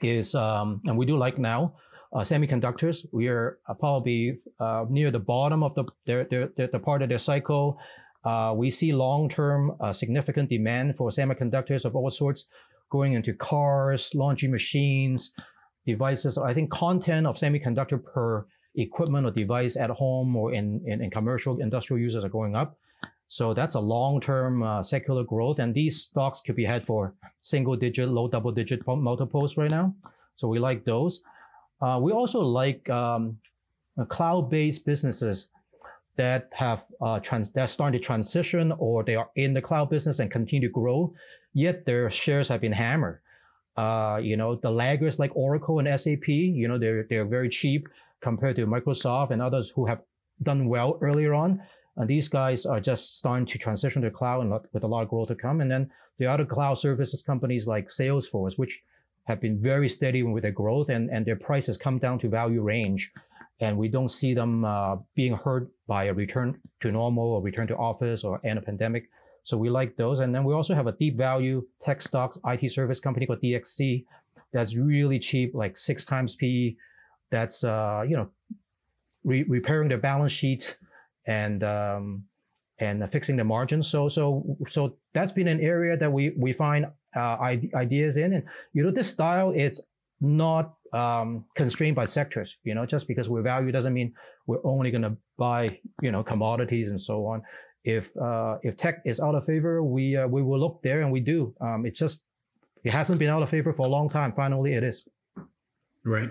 is 0.00 0.34
um, 0.34 0.80
and 0.86 0.96
we 0.96 1.04
do 1.04 1.18
like 1.18 1.36
now 1.36 1.74
uh, 2.14 2.20
semiconductors. 2.20 3.04
We 3.12 3.28
are 3.28 3.58
uh, 3.68 3.74
probably 3.74 4.38
uh, 4.58 4.86
near 4.88 5.10
the 5.10 5.24
bottom 5.34 5.62
of 5.62 5.74
the 5.74 5.84
their, 6.06 6.24
their, 6.30 6.46
their, 6.56 6.68
the 6.68 6.78
part 6.78 7.02
of 7.02 7.10
their 7.10 7.18
cycle. 7.18 7.78
Uh, 8.24 8.54
we 8.56 8.70
see 8.70 8.92
long-term 8.92 9.76
uh, 9.80 9.92
significant 9.92 10.48
demand 10.48 10.96
for 10.96 11.10
semiconductors 11.10 11.84
of 11.84 11.94
all 11.94 12.08
sorts 12.08 12.46
going 12.88 13.12
into 13.12 13.34
cars, 13.34 14.14
laundry 14.14 14.48
machines, 14.48 15.32
devices. 15.86 16.38
I 16.38 16.54
think 16.54 16.70
content 16.70 17.26
of 17.26 17.36
semiconductor 17.36 17.98
per 18.02 18.46
equipment 18.74 19.26
or 19.26 19.30
device 19.30 19.76
at 19.76 19.90
home 19.90 20.34
or 20.36 20.54
in, 20.54 20.80
in, 20.86 21.02
in 21.02 21.10
commercial 21.10 21.60
industrial 21.60 22.00
users 22.00 22.24
are 22.24 22.28
going 22.28 22.56
up. 22.56 22.78
So 23.28 23.54
that's 23.54 23.76
a 23.76 23.80
long-term 23.80 24.62
uh, 24.62 24.82
secular 24.82 25.24
growth, 25.24 25.58
and 25.58 25.74
these 25.74 26.02
stocks 26.02 26.42
could 26.42 26.54
be 26.54 26.66
had 26.66 26.84
for 26.84 27.14
single-digit, 27.40 28.06
low 28.08 28.28
double-digit 28.28 28.86
multiples 28.86 29.56
right 29.56 29.70
now. 29.70 29.94
So 30.36 30.48
we 30.48 30.58
like 30.58 30.84
those. 30.84 31.22
Uh, 31.80 31.98
we 32.02 32.12
also 32.12 32.40
like 32.40 32.88
um, 32.90 33.38
uh, 33.98 34.04
cloud-based 34.04 34.84
businesses 34.84 35.48
that 36.16 36.50
have 36.52 36.84
uh, 37.00 37.20
trans- 37.20 37.50
that 37.52 37.70
starting 37.70 37.98
to 37.98 38.04
transition 38.04 38.72
or 38.78 39.02
they 39.02 39.16
are 39.16 39.30
in 39.36 39.54
the 39.54 39.62
cloud 39.62 39.88
business 39.88 40.18
and 40.18 40.30
continue 40.30 40.68
to 40.68 40.72
grow, 40.72 41.14
yet 41.54 41.86
their 41.86 42.10
shares 42.10 42.48
have 42.48 42.60
been 42.60 42.72
hammered. 42.72 43.20
Uh, 43.78 44.20
you 44.22 44.36
know, 44.36 44.56
the 44.56 44.70
laggards 44.70 45.18
like 45.18 45.34
Oracle 45.34 45.78
and 45.78 45.88
SAP, 45.98 46.28
you 46.28 46.68
know, 46.68 46.78
they're 46.78 47.04
they're 47.08 47.24
very 47.24 47.48
cheap 47.48 47.88
compared 48.22 48.56
to 48.56 48.66
Microsoft 48.66 49.30
and 49.30 49.42
others 49.42 49.70
who 49.70 49.86
have 49.86 50.02
done 50.42 50.68
well 50.68 50.98
earlier 51.00 51.34
on. 51.34 51.60
And 51.96 52.08
these 52.08 52.28
guys 52.28 52.64
are 52.64 52.80
just 52.80 53.18
starting 53.18 53.46
to 53.46 53.58
transition 53.58 54.02
to 54.02 54.10
cloud 54.10 54.40
and 54.40 54.52
with 54.72 54.84
a 54.84 54.86
lot 54.86 55.02
of 55.02 55.08
growth 55.08 55.28
to 55.28 55.34
come. 55.34 55.60
And 55.60 55.70
then 55.70 55.90
the 56.18 56.26
other 56.26 56.46
cloud 56.46 56.74
services 56.74 57.22
companies 57.22 57.66
like 57.66 57.88
Salesforce, 57.88 58.58
which 58.58 58.82
have 59.24 59.40
been 59.40 59.60
very 59.60 59.88
steady 59.88 60.22
with 60.22 60.42
their 60.42 60.52
growth 60.52 60.88
and, 60.88 61.10
and 61.10 61.26
their 61.26 61.36
prices 61.36 61.76
come 61.76 61.98
down 61.98 62.18
to 62.20 62.28
value 62.28 62.62
range. 62.62 63.12
And 63.60 63.76
we 63.76 63.88
don't 63.88 64.08
see 64.08 64.34
them 64.34 64.64
uh, 64.64 64.96
being 65.14 65.34
hurt 65.34 65.68
by 65.86 66.04
a 66.04 66.14
return 66.14 66.58
to 66.80 66.90
normal 66.90 67.28
or 67.34 67.42
return 67.42 67.68
to 67.68 67.76
office 67.76 68.24
or 68.24 68.40
end 68.44 68.58
of 68.58 68.64
pandemic. 68.64 69.08
So 69.44 69.56
we 69.56 69.70
like 69.70 69.96
those. 69.96 70.20
And 70.20 70.34
then 70.34 70.44
we 70.44 70.54
also 70.54 70.74
have 70.74 70.86
a 70.86 70.92
deep 70.92 71.16
value 71.16 71.66
tech 71.82 72.02
stocks 72.02 72.38
IT 72.46 72.70
service 72.70 73.00
company 73.00 73.26
called 73.26 73.42
DXC 73.42 74.04
that's 74.52 74.76
really 74.76 75.18
cheap, 75.18 75.54
like 75.54 75.78
six 75.78 76.04
times 76.04 76.36
PE. 76.36 76.76
That's 77.32 77.64
uh, 77.64 78.04
you 78.06 78.16
know 78.16 78.28
re- 79.24 79.46
repairing 79.48 79.88
their 79.88 79.98
balance 79.98 80.32
sheet 80.32 80.76
and 81.26 81.64
um, 81.64 82.24
and 82.78 83.10
fixing 83.10 83.36
the 83.36 83.44
margins. 83.44 83.88
So 83.88 84.08
so 84.08 84.44
so 84.68 84.96
that's 85.14 85.32
been 85.32 85.48
an 85.48 85.60
area 85.60 85.96
that 85.96 86.12
we 86.12 86.30
we 86.36 86.52
find 86.52 86.86
uh, 87.16 87.36
ideas 87.74 88.18
in, 88.18 88.34
and 88.34 88.44
you 88.74 88.84
know 88.84 88.90
this 88.90 89.10
style 89.10 89.52
it's 89.56 89.80
not 90.20 90.74
um, 90.92 91.44
constrained 91.56 91.96
by 91.96 92.04
sectors. 92.04 92.56
You 92.64 92.74
know, 92.74 92.86
just 92.86 93.08
because 93.08 93.28
we 93.28 93.40
value 93.40 93.72
doesn't 93.72 93.94
mean 93.94 94.12
we're 94.46 94.64
only 94.64 94.90
going 94.90 95.02
to 95.02 95.16
buy 95.38 95.80
you 96.02 96.12
know 96.12 96.22
commodities 96.22 96.90
and 96.90 97.00
so 97.00 97.26
on. 97.26 97.42
If 97.84 98.16
uh, 98.16 98.58
if 98.62 98.76
tech 98.76 99.02
is 99.04 99.20
out 99.20 99.34
of 99.34 99.44
favor, 99.44 99.82
we 99.82 100.16
uh, 100.16 100.28
we 100.28 100.42
will 100.42 100.60
look 100.60 100.82
there, 100.82 101.00
and 101.00 101.10
we 101.10 101.20
do. 101.20 101.54
Um, 101.60 101.86
it's 101.86 101.98
just 101.98 102.22
it 102.84 102.90
hasn't 102.90 103.18
been 103.18 103.30
out 103.30 103.42
of 103.42 103.48
favor 103.48 103.72
for 103.72 103.86
a 103.86 103.90
long 103.90 104.10
time. 104.10 104.32
Finally, 104.32 104.74
it 104.74 104.84
is. 104.84 105.08
Right. 106.04 106.30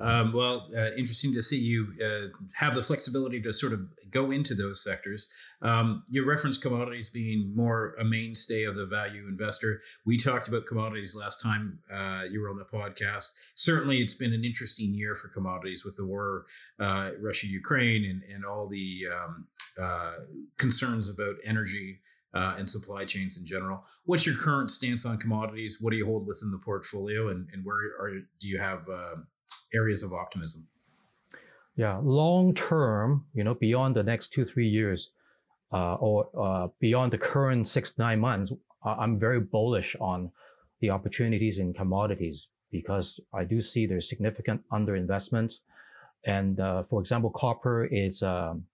Um, 0.00 0.32
well, 0.32 0.70
uh, 0.76 0.92
interesting 0.96 1.32
to 1.34 1.42
see 1.42 1.58
you 1.58 1.94
uh, 2.04 2.36
have 2.54 2.74
the 2.74 2.82
flexibility 2.82 3.40
to 3.42 3.52
sort 3.52 3.72
of 3.72 3.80
go 4.10 4.30
into 4.30 4.54
those 4.54 4.82
sectors. 4.82 5.32
Um, 5.62 6.04
you 6.10 6.24
referenced 6.24 6.62
commodities 6.62 7.10
being 7.10 7.52
more 7.54 7.94
a 7.98 8.04
mainstay 8.04 8.64
of 8.64 8.74
the 8.74 8.86
value 8.86 9.26
investor. 9.28 9.80
We 10.04 10.18
talked 10.18 10.48
about 10.48 10.66
commodities 10.66 11.16
last 11.16 11.40
time 11.40 11.78
uh, 11.92 12.22
you 12.30 12.40
were 12.40 12.50
on 12.50 12.56
the 12.56 12.64
podcast. 12.64 13.30
Certainly, 13.54 13.98
it's 13.98 14.14
been 14.14 14.32
an 14.32 14.44
interesting 14.44 14.94
year 14.94 15.14
for 15.14 15.28
commodities 15.28 15.84
with 15.84 15.96
the 15.96 16.04
war, 16.04 16.46
uh, 16.80 17.10
Russia 17.20 17.46
Ukraine, 17.46 18.04
and, 18.04 18.22
and 18.34 18.44
all 18.44 18.68
the 18.68 19.02
um, 19.14 19.46
uh, 19.80 20.14
concerns 20.58 21.08
about 21.08 21.36
energy. 21.44 22.00
Uh, 22.36 22.56
and 22.58 22.68
supply 22.68 23.04
chains 23.04 23.38
in 23.38 23.46
general. 23.46 23.84
What's 24.06 24.26
your 24.26 24.34
current 24.34 24.68
stance 24.72 25.06
on 25.06 25.18
commodities? 25.18 25.78
What 25.80 25.92
do 25.92 25.96
you 25.96 26.04
hold 26.04 26.26
within 26.26 26.50
the 26.50 26.58
portfolio, 26.58 27.28
and, 27.28 27.48
and 27.52 27.64
where 27.64 27.76
are 27.76 28.10
do 28.40 28.48
you 28.48 28.58
have 28.58 28.88
uh, 28.88 29.14
areas 29.72 30.02
of 30.02 30.12
optimism? 30.12 30.66
Yeah, 31.76 31.98
long 32.02 32.54
term, 32.54 33.26
you 33.34 33.42
know, 33.42 33.54
beyond 33.54 33.96
the 33.96 34.02
next 34.02 34.32
two 34.32 34.44
three 34.44 34.68
years, 34.68 35.10
uh, 35.72 35.94
or 35.94 36.28
uh, 36.38 36.68
beyond 36.78 37.12
the 37.12 37.18
current 37.18 37.66
six 37.66 37.98
nine 37.98 38.20
months, 38.20 38.52
I'm 38.84 39.18
very 39.18 39.40
bullish 39.40 39.96
on 40.00 40.30
the 40.80 40.90
opportunities 40.90 41.58
in 41.58 41.72
commodities 41.72 42.48
because 42.70 43.18
I 43.32 43.44
do 43.44 43.60
see 43.60 43.86
there's 43.86 44.08
significant 44.08 44.62
underinvestment. 44.70 45.60
And 46.24 46.60
uh, 46.60 46.82
for 46.82 47.00
example, 47.00 47.30
copper 47.30 47.86
is 47.86 48.22
um, 48.22 48.64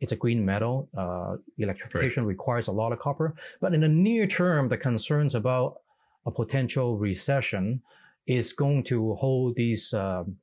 it's 0.00 0.12
a 0.12 0.16
green 0.16 0.44
metal. 0.44 0.88
Uh, 0.96 1.36
electrification 1.58 2.24
right. 2.24 2.28
requires 2.28 2.68
a 2.68 2.72
lot 2.72 2.92
of 2.92 2.98
copper, 2.98 3.34
but 3.60 3.74
in 3.74 3.80
the 3.80 3.88
near 3.88 4.26
term, 4.26 4.68
the 4.68 4.76
concerns 4.76 5.34
about 5.34 5.80
a 6.26 6.30
potential 6.30 6.96
recession 6.96 7.82
is 8.28 8.52
going 8.52 8.84
to 8.84 9.14
hold 9.14 9.56
these 9.56 9.92
um, 9.94 10.36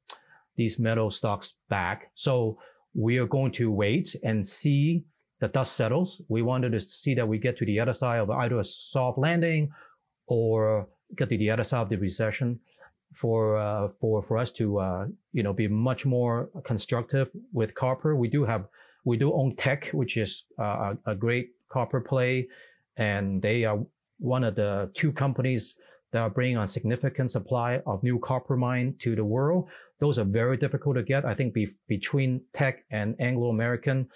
these 0.57 0.79
metal 0.79 1.09
stocks 1.09 1.55
back. 1.69 2.11
So 2.15 2.57
we 2.93 3.17
are 3.17 3.27
going 3.27 3.51
to 3.53 3.71
wait 3.71 4.15
and 4.23 4.45
see 4.45 5.05
the 5.39 5.49
dust 5.49 5.73
settles. 5.73 6.21
We 6.27 6.41
wanted 6.41 6.71
to 6.71 6.79
see 6.79 7.13
that 7.15 7.27
we 7.27 7.37
get 7.37 7.57
to 7.57 7.65
the 7.65 7.79
other 7.79 7.93
side 7.93 8.19
of 8.19 8.29
either 8.29 8.59
a 8.59 8.63
soft 8.63 9.17
landing 9.17 9.69
or 10.27 10.87
get 11.15 11.29
to 11.29 11.37
the 11.37 11.51
other 11.51 11.63
side 11.63 11.81
of 11.81 11.89
the 11.89 11.97
recession 11.97 12.59
for 13.13 13.57
uh, 13.57 13.89
for 13.99 14.21
for 14.21 14.37
us 14.37 14.51
to 14.51 14.79
uh, 14.79 15.05
you 15.31 15.43
know 15.43 15.53
be 15.53 15.67
much 15.67 16.05
more 16.05 16.49
constructive 16.65 17.31
with 17.53 17.75
copper. 17.75 18.15
We 18.15 18.29
do 18.29 18.43
have 18.45 18.67
we 19.03 19.17
do 19.17 19.31
own 19.33 19.55
Teck, 19.55 19.89
which 19.89 20.17
is 20.17 20.45
uh, 20.57 20.95
a 21.05 21.15
great 21.15 21.49
copper 21.69 22.01
play, 22.01 22.47
and 22.97 23.41
they 23.41 23.63
are 23.65 23.79
one 24.17 24.43
of 24.43 24.55
the 24.55 24.89
two 24.95 25.11
companies 25.11 25.75
that 26.15 26.21
are 26.21 26.29
bringing 26.29 26.55
a 26.55 26.65
significant 26.65 27.29
supply 27.29 27.81
of 27.85 28.01
new 28.01 28.17
copper 28.19 28.55
mine 28.55 28.95
to 28.99 29.17
the 29.17 29.23
world. 29.25 29.67
Those 29.99 30.17
are 30.17 30.23
very 30.23 30.55
difficult 30.55 30.95
to 30.95 31.03
get. 31.03 31.25
I 31.25 31.33
think 31.33 31.53
be, 31.53 31.67
between 31.89 32.39
Teck 32.53 32.85
and 32.89 33.17
Anglo 33.19 33.49
American, 33.49 34.07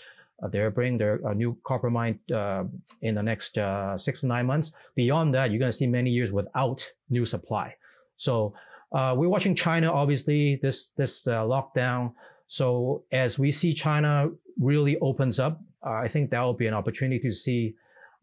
uh, 0.42 0.48
they're 0.48 0.72
bringing 0.72 0.98
their 0.98 1.20
uh, 1.28 1.34
new 1.34 1.58
copper 1.66 1.90
mine 1.90 2.18
uh, 2.34 2.64
in 3.02 3.16
the 3.16 3.22
next 3.22 3.58
uh, 3.58 3.98
six 3.98 4.22
to 4.22 4.28
nine 4.28 4.46
months. 4.46 4.72
Beyond 4.96 5.34
that, 5.34 5.52
you're 5.52 5.60
going 5.60 5.74
to 5.74 5.78
see 5.78 5.88
many 5.88 6.10
years 6.10 6.32
without 6.32 6.90
new 7.10 7.26
supply. 7.26 7.76
So 8.16 8.54
uh, 8.94 9.14
we're 9.18 9.28
watching 9.28 9.54
China, 9.54 9.92
obviously, 9.92 10.56
this 10.62 10.92
this 10.96 11.28
uh, 11.28 11.44
lockdown. 11.44 12.14
So 12.48 13.04
as 13.12 13.38
we 13.38 13.52
see 13.52 13.74
China 13.74 14.30
really 14.58 14.98
opens 15.00 15.38
up, 15.38 15.60
I 15.84 16.08
think 16.08 16.32
that 16.32 16.42
will 16.44 16.54
be 16.54 16.68
an 16.68 16.74
opportunity 16.74 17.20
to 17.28 17.32
see 17.36 17.76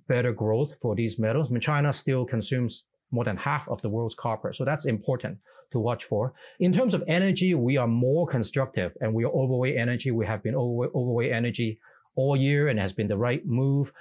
better 0.09 0.33
growth 0.33 0.76
for 0.80 0.95
these 0.95 1.18
metals. 1.18 1.50
I 1.50 1.52
mean, 1.52 1.61
China 1.61 1.92
still 1.92 2.25
consumes 2.25 2.85
more 3.10 3.25
than 3.25 3.36
half 3.36 3.68
of 3.68 3.80
the 3.82 3.88
world's 3.88 4.14
copper. 4.14 4.52
So 4.52 4.64
that's 4.64 4.86
important 4.86 5.38
to 5.72 5.78
watch 5.78 6.04
for. 6.04 6.34
In 6.60 6.72
terms 6.72 6.94
of 6.94 7.02
energy, 7.08 7.54
we 7.54 7.76
are 7.76 7.86
more 7.86 8.26
constructive 8.26 8.96
and 9.00 9.12
we 9.12 9.25
are 9.25 9.32
overweight 9.32 9.76
energy. 9.76 10.10
We 10.10 10.26
have 10.26 10.42
been 10.42 10.54
overweight 10.54 11.32
energy 11.32 11.78
all 12.14 12.36
year 12.36 12.68
and 12.68 12.78
has 12.78 12.92
been 12.92 13.08
the 13.08 13.16
right 13.16 13.44
move. 13.46 13.92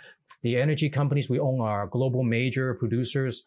The 0.41 0.57
energy 0.57 0.89
companies 0.89 1.29
we 1.29 1.39
own 1.39 1.59
are 1.61 1.87
global 1.87 2.23
major 2.23 2.73
producers, 2.75 3.43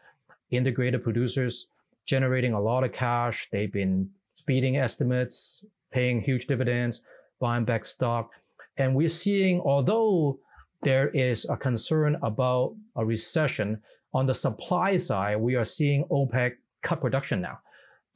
integrated 0.50 1.02
producers, 1.02 1.68
generating 2.06 2.54
a 2.54 2.60
lot 2.60 2.84
of 2.84 2.92
cash. 2.92 3.48
They've 3.50 3.72
been 3.72 4.10
beating 4.46 4.76
estimates, 4.76 5.64
paying 5.92 6.20
huge 6.20 6.46
dividends, 6.46 7.02
buying 7.40 7.64
back 7.64 7.84
stock. 7.84 8.30
And 8.78 8.94
we're 8.94 9.08
seeing, 9.08 9.60
although 9.60 10.38
there 10.82 11.08
is 11.10 11.46
a 11.50 11.56
concern 11.56 12.16
about 12.22 12.74
a 12.96 13.04
recession, 13.04 13.80
on 14.14 14.26
the 14.26 14.34
supply 14.34 14.96
side, 14.96 15.36
we 15.40 15.54
are 15.54 15.64
seeing 15.64 16.04
OPEC 16.04 16.52
cut 16.82 17.00
production 17.00 17.40
now. 17.40 17.58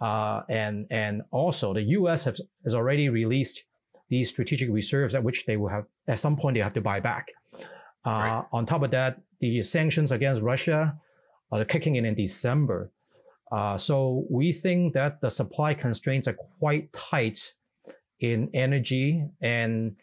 Uh, 0.00 0.42
and, 0.48 0.86
and 0.90 1.22
also 1.30 1.72
the 1.72 1.82
US 1.82 2.24
has, 2.24 2.40
has 2.64 2.74
already 2.74 3.08
released 3.08 3.64
these 4.08 4.28
strategic 4.28 4.68
reserves 4.70 5.14
at 5.14 5.22
which 5.22 5.46
they 5.46 5.56
will 5.56 5.68
have, 5.68 5.84
at 6.08 6.18
some 6.18 6.36
point, 6.36 6.54
they 6.54 6.60
have 6.60 6.74
to 6.74 6.80
buy 6.80 7.00
back. 7.00 7.28
Uh, 8.04 8.10
right. 8.10 8.44
On 8.52 8.66
top 8.66 8.82
of 8.82 8.90
that, 8.90 9.20
the 9.40 9.62
sanctions 9.62 10.12
against 10.12 10.42
Russia 10.42 10.94
are 11.52 11.64
kicking 11.64 11.96
in 11.96 12.04
in 12.04 12.14
December. 12.14 12.90
Uh, 13.52 13.76
so 13.76 14.24
we 14.30 14.52
think 14.52 14.94
that 14.94 15.20
the 15.20 15.30
supply 15.30 15.74
constraints 15.74 16.26
are 16.26 16.36
quite 16.58 16.92
tight 16.92 17.54
in 18.20 18.48
energy 18.54 19.24
and 19.40 19.94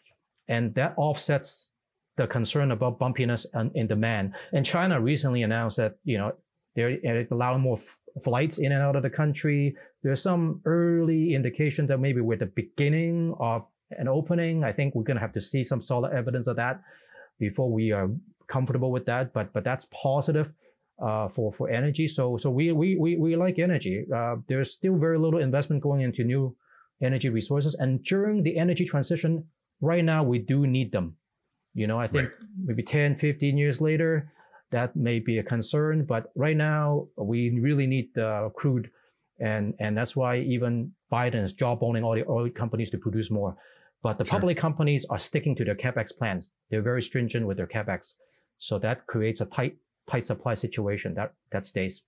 and 0.48 0.74
that 0.74 0.94
offsets 0.96 1.72
the 2.20 2.26
concern 2.26 2.70
about 2.70 2.98
bumpiness 2.98 3.46
in 3.74 3.86
demand. 3.86 4.34
And 4.52 4.64
China 4.64 5.00
recently 5.00 5.42
announced 5.42 5.78
that, 5.78 5.96
you 6.04 6.18
know, 6.18 6.32
they're 6.76 7.26
allowing 7.30 7.62
more 7.62 7.78
f- 7.78 8.22
flights 8.22 8.58
in 8.58 8.72
and 8.72 8.82
out 8.82 8.94
of 8.94 9.02
the 9.02 9.10
country. 9.10 9.74
There's 10.02 10.22
some 10.22 10.60
early 10.66 11.34
indication 11.34 11.86
that 11.86 11.98
maybe 11.98 12.20
we're 12.20 12.34
at 12.34 12.40
the 12.40 12.52
beginning 12.62 13.34
of 13.40 13.66
an 14.02 14.06
opening. 14.06 14.64
I 14.64 14.72
think 14.72 14.94
we're 14.94 15.08
going 15.10 15.16
to 15.16 15.26
have 15.26 15.32
to 15.32 15.40
see 15.40 15.64
some 15.64 15.80
solid 15.80 16.12
evidence 16.12 16.46
of 16.46 16.56
that 16.56 16.82
before 17.38 17.70
we 17.72 17.90
are 17.90 18.08
comfortable 18.48 18.92
with 18.92 19.06
that. 19.06 19.32
But 19.32 19.52
but 19.54 19.64
that's 19.64 19.86
positive 19.86 20.52
uh, 21.02 21.28
for 21.28 21.52
for 21.52 21.70
energy. 21.70 22.06
So 22.06 22.36
so 22.36 22.50
we 22.50 22.70
we 22.72 22.96
we, 22.96 23.16
we 23.16 23.34
like 23.34 23.58
energy. 23.58 24.04
Uh, 24.14 24.36
there's 24.46 24.72
still 24.72 24.96
very 24.96 25.18
little 25.18 25.40
investment 25.40 25.82
going 25.82 26.02
into 26.02 26.22
new 26.22 26.54
energy 27.02 27.30
resources, 27.30 27.74
and 27.74 28.04
during 28.04 28.42
the 28.42 28.58
energy 28.58 28.84
transition, 28.84 29.32
right 29.80 30.04
now 30.04 30.22
we 30.22 30.38
do 30.38 30.66
need 30.66 30.92
them. 30.92 31.16
You 31.74 31.86
know, 31.86 31.98
I 31.98 32.06
think 32.06 32.28
right. 32.28 32.48
maybe 32.64 32.82
10, 32.82 33.16
15 33.16 33.56
years 33.56 33.80
later, 33.80 34.30
that 34.70 34.96
may 34.96 35.20
be 35.20 35.38
a 35.38 35.42
concern. 35.42 36.04
But 36.04 36.30
right 36.34 36.56
now, 36.56 37.08
we 37.16 37.58
really 37.60 37.86
need 37.86 38.12
the 38.14 38.50
crude. 38.56 38.90
And, 39.38 39.74
and 39.78 39.96
that's 39.96 40.14
why 40.16 40.38
even 40.38 40.92
Biden 41.10 41.42
is 41.42 41.52
jawboning 41.52 42.04
all 42.04 42.14
the 42.14 42.26
oil 42.28 42.50
companies 42.50 42.90
to 42.90 42.98
produce 42.98 43.30
more. 43.30 43.56
But 44.02 44.18
the 44.18 44.24
sure. 44.24 44.32
public 44.32 44.58
companies 44.58 45.04
are 45.06 45.18
sticking 45.18 45.54
to 45.56 45.64
their 45.64 45.74
capex 45.74 46.16
plans. 46.16 46.50
They're 46.70 46.82
very 46.82 47.02
stringent 47.02 47.46
with 47.46 47.56
their 47.56 47.66
capex. 47.66 48.14
So 48.58 48.78
that 48.78 49.06
creates 49.06 49.40
a 49.40 49.46
tight, 49.46 49.76
tight 50.08 50.24
supply 50.24 50.54
situation 50.54 51.14
that, 51.14 51.34
that 51.52 51.66
stays. 51.66 52.02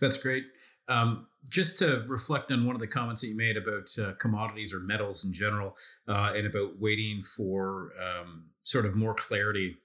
That's 0.00 0.18
great. 0.18 0.44
Um, 0.90 1.26
just 1.48 1.78
to 1.78 2.04
reflect 2.06 2.52
on 2.52 2.66
one 2.66 2.74
of 2.74 2.80
the 2.80 2.86
comments 2.86 3.22
that 3.22 3.28
you 3.28 3.36
made 3.36 3.56
about 3.56 3.88
uh, 3.98 4.12
commodities 4.18 4.74
or 4.74 4.80
metals 4.80 5.24
in 5.24 5.32
general, 5.32 5.76
uh, 6.06 6.32
and 6.36 6.46
about 6.46 6.78
waiting 6.78 7.22
for 7.22 7.92
um, 8.00 8.50
sort 8.62 8.84
of 8.84 8.94
more 8.94 9.14
clarity. 9.14 9.78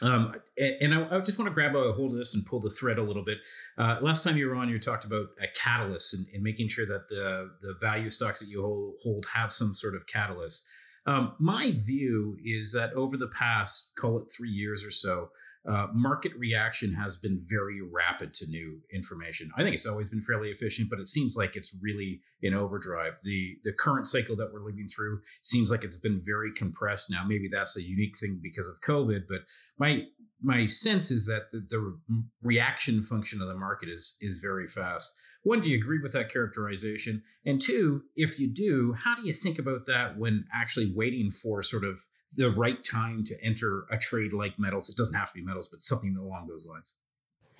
Um, 0.00 0.34
and, 0.56 0.94
I, 0.94 1.20
just 1.20 1.38
want 1.38 1.50
to 1.50 1.54
grab 1.54 1.76
a 1.76 1.92
hold 1.92 2.12
of 2.12 2.18
this 2.18 2.34
and 2.34 2.46
pull 2.46 2.60
the 2.60 2.70
thread 2.70 2.98
a 2.98 3.02
little 3.02 3.24
bit. 3.24 3.38
Uh, 3.76 3.98
last 4.00 4.24
time 4.24 4.38
you 4.38 4.48
were 4.48 4.54
on, 4.54 4.70
you 4.70 4.78
talked 4.78 5.04
about 5.04 5.26
a 5.40 5.46
catalyst 5.48 6.14
and, 6.14 6.26
and, 6.32 6.42
making 6.42 6.68
sure 6.68 6.86
that 6.86 7.08
the 7.10 7.50
the 7.60 7.74
value 7.78 8.08
stocks 8.08 8.40
that 8.40 8.48
you 8.48 8.62
hold, 8.62 8.94
hold 9.02 9.26
have 9.34 9.52
some 9.52 9.74
sort 9.74 9.94
of 9.94 10.06
catalyst. 10.06 10.66
Um, 11.04 11.34
my 11.38 11.72
view 11.72 12.38
is 12.42 12.72
that 12.72 12.94
over 12.94 13.18
the 13.18 13.28
past, 13.28 13.92
call 13.96 14.18
it 14.18 14.32
three 14.34 14.50
years 14.50 14.82
or 14.82 14.90
so, 14.90 15.30
uh, 15.68 15.86
market 15.94 16.32
reaction 16.36 16.92
has 16.94 17.16
been 17.16 17.44
very 17.46 17.80
rapid 17.80 18.34
to 18.34 18.46
new 18.46 18.80
information. 18.92 19.50
I 19.56 19.62
think 19.62 19.74
it's 19.74 19.86
always 19.86 20.08
been 20.08 20.22
fairly 20.22 20.48
efficient, 20.48 20.90
but 20.90 20.98
it 20.98 21.06
seems 21.06 21.36
like 21.36 21.54
it's 21.54 21.78
really 21.80 22.20
in 22.40 22.52
overdrive. 22.52 23.18
The 23.22 23.56
the 23.62 23.72
current 23.72 24.08
cycle 24.08 24.34
that 24.36 24.52
we're 24.52 24.64
living 24.64 24.88
through 24.88 25.20
seems 25.42 25.70
like 25.70 25.84
it's 25.84 25.96
been 25.96 26.20
very 26.24 26.52
compressed 26.52 27.10
now. 27.10 27.24
Maybe 27.24 27.48
that's 27.50 27.76
a 27.76 27.82
unique 27.82 28.18
thing 28.18 28.40
because 28.42 28.66
of 28.66 28.80
COVID, 28.80 29.22
but 29.28 29.42
my 29.78 30.06
my 30.42 30.66
sense 30.66 31.12
is 31.12 31.26
that 31.26 31.52
the, 31.52 31.64
the 31.70 31.98
reaction 32.42 33.02
function 33.02 33.40
of 33.40 33.46
the 33.46 33.54
market 33.54 33.88
is 33.88 34.16
is 34.20 34.38
very 34.38 34.66
fast. 34.66 35.12
One, 35.44 35.60
do 35.60 35.70
you 35.70 35.76
agree 35.76 35.98
with 36.00 36.12
that 36.12 36.32
characterization? 36.32 37.22
And 37.44 37.60
two, 37.60 38.02
if 38.14 38.38
you 38.38 38.52
do, 38.52 38.94
how 38.96 39.16
do 39.16 39.22
you 39.22 39.32
think 39.32 39.58
about 39.58 39.86
that 39.86 40.16
when 40.16 40.44
actually 40.54 40.92
waiting 40.94 41.30
for 41.30 41.62
sort 41.62 41.84
of 41.84 41.98
the 42.36 42.50
right 42.50 42.82
time 42.84 43.24
to 43.24 43.42
enter 43.42 43.86
a 43.90 43.98
trade 43.98 44.32
like 44.32 44.58
metals? 44.58 44.88
It 44.88 44.96
doesn't 44.96 45.14
have 45.14 45.32
to 45.32 45.34
be 45.34 45.44
metals, 45.44 45.68
but 45.68 45.82
something 45.82 46.16
along 46.16 46.48
those 46.48 46.66
lines. 46.66 46.96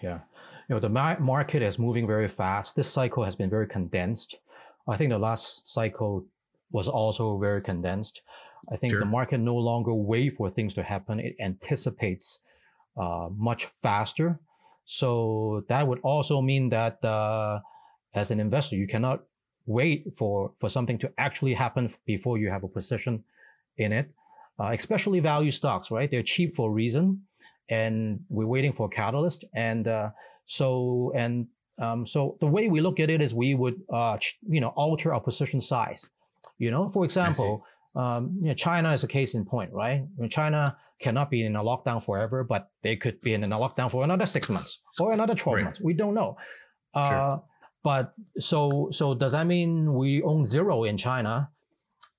Yeah, 0.02 0.20
you 0.68 0.74
know 0.74 0.80
the 0.80 0.88
market 0.88 1.62
is 1.62 1.78
moving 1.78 2.06
very 2.06 2.28
fast. 2.28 2.74
This 2.74 2.90
cycle 2.90 3.24
has 3.24 3.36
been 3.36 3.50
very 3.50 3.66
condensed. 3.66 4.38
I 4.88 4.96
think 4.96 5.10
the 5.10 5.18
last 5.18 5.72
cycle 5.72 6.26
was 6.72 6.88
also 6.88 7.38
very 7.38 7.62
condensed. 7.62 8.22
I 8.70 8.76
think 8.76 8.92
sure. 8.92 9.00
the 9.00 9.06
market 9.06 9.38
no 9.38 9.56
longer 9.56 9.94
wait 9.94 10.34
for 10.34 10.50
things 10.50 10.74
to 10.74 10.82
happen; 10.82 11.20
it 11.20 11.36
anticipates 11.40 12.40
uh, 12.96 13.28
much 13.36 13.66
faster. 13.66 14.38
So 14.84 15.64
that 15.68 15.86
would 15.86 16.00
also 16.00 16.40
mean 16.40 16.68
that 16.70 17.04
uh, 17.04 17.60
as 18.14 18.30
an 18.30 18.40
investor, 18.40 18.76
you 18.76 18.86
cannot 18.86 19.22
wait 19.66 20.16
for 20.16 20.52
for 20.58 20.68
something 20.68 20.98
to 20.98 21.12
actually 21.18 21.54
happen 21.54 21.92
before 22.06 22.38
you 22.38 22.50
have 22.50 22.64
a 22.64 22.68
position 22.68 23.22
in 23.76 23.92
it. 23.92 24.10
Uh, 24.60 24.70
especially 24.72 25.20
value 25.20 25.50
stocks, 25.50 25.90
right? 25.90 26.10
They're 26.10 26.22
cheap 26.22 26.54
for 26.54 26.68
a 26.70 26.72
reason, 26.72 27.22
and 27.68 28.20
we're 28.28 28.46
waiting 28.46 28.72
for 28.72 28.86
a 28.86 28.90
catalyst. 28.90 29.44
And 29.54 29.88
uh, 29.88 30.10
so 30.44 31.12
and 31.16 31.46
um, 31.78 32.06
so 32.06 32.36
the 32.40 32.46
way 32.46 32.68
we 32.68 32.80
look 32.80 33.00
at 33.00 33.10
it 33.10 33.20
is 33.20 33.34
we 33.34 33.54
would 33.54 33.80
uh, 33.92 34.18
you 34.46 34.60
know 34.60 34.68
alter 34.68 35.14
our 35.14 35.20
position 35.20 35.60
size. 35.60 36.04
You 36.58 36.70
know, 36.70 36.88
for 36.88 37.04
example, 37.04 37.64
um, 37.94 38.38
you 38.40 38.48
know, 38.48 38.54
China 38.54 38.92
is 38.92 39.04
a 39.04 39.08
case 39.08 39.34
in 39.34 39.44
point, 39.44 39.72
right? 39.72 40.00
I 40.00 40.20
mean, 40.20 40.30
China 40.30 40.76
cannot 41.00 41.30
be 41.30 41.44
in 41.44 41.56
a 41.56 41.62
lockdown 41.62 42.02
forever, 42.02 42.44
but 42.44 42.70
they 42.82 42.96
could 42.96 43.20
be 43.20 43.34
in 43.34 43.42
a 43.44 43.58
lockdown 43.58 43.90
for 43.90 44.04
another 44.04 44.26
six 44.26 44.48
months 44.48 44.80
or 44.98 45.12
another 45.12 45.34
12 45.34 45.56
right. 45.56 45.64
months. 45.64 45.80
We 45.80 45.92
don't 45.94 46.14
know. 46.14 46.36
Uh, 46.94 47.08
sure. 47.08 47.42
But 47.82 48.14
so 48.38 48.88
so 48.92 49.14
does 49.14 49.32
that 49.32 49.46
mean 49.46 49.92
we 49.94 50.22
own 50.22 50.44
zero 50.44 50.84
in 50.84 50.96
China? 50.96 51.50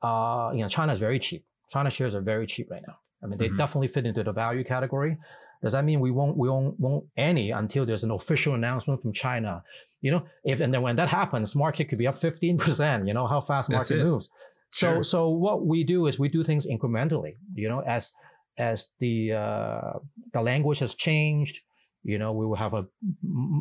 Uh, 0.01 0.51
you 0.53 0.61
know, 0.61 0.67
China 0.67 0.91
is 0.91 0.99
very 0.99 1.19
cheap. 1.19 1.45
China 1.69 1.89
shares 1.89 2.15
are 2.15 2.21
very 2.21 2.47
cheap 2.47 2.69
right 2.69 2.83
now. 2.87 2.97
I 3.23 3.27
mean, 3.27 3.37
they 3.37 3.47
mm-hmm. 3.47 3.57
definitely 3.57 3.87
fit 3.87 4.05
into 4.05 4.23
the 4.23 4.33
value 4.33 4.63
category. 4.63 5.17
Does 5.61 5.71
that 5.71 5.85
mean 5.85 6.01
we 6.01 6.11
won't 6.11 6.35
we 6.37 6.49
won't, 6.49 6.77
won't 6.77 7.05
any 7.15 7.51
until 7.51 7.85
there's 7.85 8.03
an 8.03 8.11
official 8.11 8.53
announcement 8.53 9.01
from 9.01 9.13
China? 9.13 9.63
You 10.01 10.11
know, 10.11 10.23
if 10.43 10.59
and 10.59 10.73
then 10.73 10.81
when 10.81 10.97
that 10.97 11.07
happens, 11.07 11.55
market 11.55 11.85
could 11.85 11.97
be 11.97 12.07
up 12.07 12.15
15%. 12.15 13.07
You 13.07 13.13
know 13.13 13.27
how 13.27 13.39
fast 13.39 13.69
market 13.69 14.03
moves. 14.03 14.29
So 14.71 14.95
sure. 14.95 15.03
so 15.03 15.29
what 15.29 15.65
we 15.65 15.85
do 15.85 16.07
is 16.07 16.19
we 16.19 16.27
do 16.27 16.43
things 16.43 16.67
incrementally. 16.67 17.35
You 17.55 17.69
know, 17.69 17.79
as 17.79 18.11
as 18.57 18.87
the 18.99 19.31
uh, 19.31 19.93
the 20.33 20.41
language 20.41 20.79
has 20.79 20.95
changed, 20.95 21.61
you 22.03 22.17
know, 22.17 22.33
we 22.33 22.45
will 22.45 22.55
have 22.55 22.73
a 22.73 22.85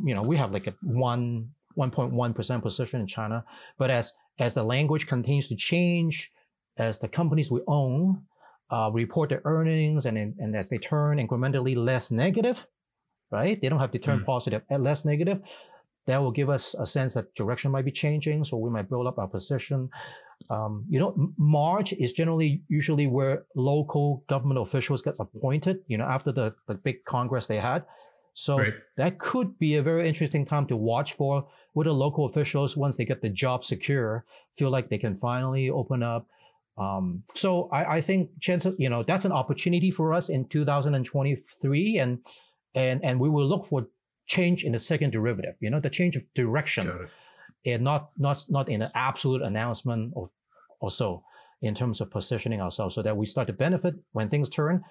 you 0.05 0.15
know 0.15 0.23
we 0.23 0.37
have 0.37 0.51
like 0.51 0.67
a 0.67 0.75
one 0.83 1.51
1.1% 1.79 2.63
position 2.63 3.01
in 3.01 3.07
China. 3.07 3.45
But 3.79 3.91
as 3.91 4.13
as 4.39 4.55
the 4.55 4.65
language 4.65 5.07
continues 5.07 5.49
to 5.49 5.57
change, 5.57 6.31
as 6.77 6.99
the 6.99 7.09
companies 7.09 7.51
we 7.51 7.61
own 7.67 8.23
uh, 8.71 8.91
report 8.93 9.29
their 9.29 9.43
earnings 9.45 10.07
and, 10.07 10.17
and 10.17 10.57
as 10.57 10.69
they 10.69 10.79
turn 10.79 11.19
incrementally 11.19 11.77
less 11.77 12.11
negative, 12.11 12.67
right? 13.31 13.61
They 13.61 13.69
don't 13.69 13.81
have 13.81 13.93
to 13.93 13.99
turn 13.99 14.21
mm. 14.21 14.27
positive 14.27 14.63
and 14.71 14.83
less 14.83 15.05
negative. 15.05 15.41
That 16.07 16.19
will 16.19 16.33
give 16.33 16.51
us 16.51 16.75
a 16.79 16.87
sense 16.87 17.15
that 17.15 17.35
direction 17.35 17.71
might 17.71 17.85
be 17.85 17.93
changing, 17.93 18.45
so 18.45 18.57
we 18.57 18.71
might 18.71 18.89
build 18.89 19.07
up 19.07 19.19
our 19.19 19.29
position. 19.29 19.89
Um, 20.51 20.85
you 20.89 20.99
know, 20.99 21.33
March 21.37 21.93
is 21.93 22.13
generally 22.13 22.63
usually 22.69 23.07
where 23.07 23.45
local 23.55 24.25
government 24.29 24.61
officials 24.61 25.03
gets 25.03 25.21
appointed. 25.21 25.79
You 25.87 25.99
know, 25.99 26.05
after 26.05 26.33
the, 26.33 26.55
the 26.67 26.75
big 26.75 27.05
congress 27.05 27.47
they 27.47 27.59
had, 27.59 27.85
so 28.35 28.59
right. 28.59 28.75
that 28.97 29.19
could 29.19 29.59
be 29.59 29.77
a 29.77 29.83
very 29.83 30.09
interesting 30.09 30.47
time 30.47 30.67
to 30.67 30.77
watch 30.77 31.13
for 31.13 31.47
whether 31.75 31.93
local 31.93 32.27
officials, 32.27 32.77
once 32.77 32.97
they 32.97 33.05
get 33.05 33.23
the 33.23 33.29
job 33.29 33.65
secure, 33.65 34.25
feel 34.53 34.71
like 34.71 34.89
they 34.89 34.99
can 34.99 35.17
finally 35.17 35.71
open 35.71 36.03
up. 36.03 36.27
Um, 36.79 37.23
so 37.35 37.69
I, 37.71 37.97
I 37.97 38.01
think 38.01 38.31
chances, 38.41 38.75
you 38.79 38.89
know, 38.89 39.03
that's 39.03 39.25
an 39.25 39.33
opportunity 39.33 39.91
for 39.91 40.13
us 40.13 40.29
in 40.29 40.49
2023, 40.49 41.99
and 41.99 42.19
and 42.75 43.05
and 43.05 43.21
we 43.21 43.29
will 43.29 43.47
look 43.47 43.67
for 43.67 43.87
change 44.27 44.65
in 44.65 44.73
the 44.73 44.79
second 44.79 45.11
derivative. 45.11 45.55
You 45.61 45.71
know, 45.71 45.81
the 45.81 45.91
change 45.91 46.17
of 46.17 46.23
direction, 46.35 47.09
and 47.67 47.85
not 47.85 48.11
not 48.17 48.45
not 48.49 48.69
in 48.69 48.83
an 48.83 48.91
absolute 48.95 49.43
announcement 49.43 50.15
of 50.17 50.31
or 50.81 50.91
so 50.91 51.23
in 51.61 51.75
terms 51.75 52.01
of 52.01 52.11
positioning 52.11 52.61
ourselves, 52.61 52.95
so 52.95 53.03
that 53.03 53.17
we 53.17 53.27
start 53.27 53.47
to 53.47 53.53
benefit 53.53 53.95
when 54.13 54.29
things 54.29 54.49
turn 54.49 54.83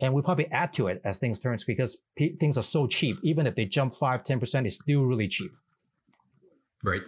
and 0.00 0.14
we 0.14 0.22
probably 0.22 0.46
add 0.50 0.72
to 0.74 0.86
it 0.86 1.00
as 1.04 1.18
things 1.18 1.38
turns 1.38 1.64
because 1.64 1.98
p- 2.16 2.36
things 2.36 2.56
are 2.56 2.62
so 2.62 2.86
cheap. 2.86 3.18
Even 3.22 3.46
if 3.46 3.54
they 3.54 3.66
jump 3.66 3.94
5 3.94 4.24
10%, 4.24 4.66
it's 4.66 4.76
still 4.76 5.02
really 5.04 5.28
cheap. 5.28 5.52
Right. 6.82 7.02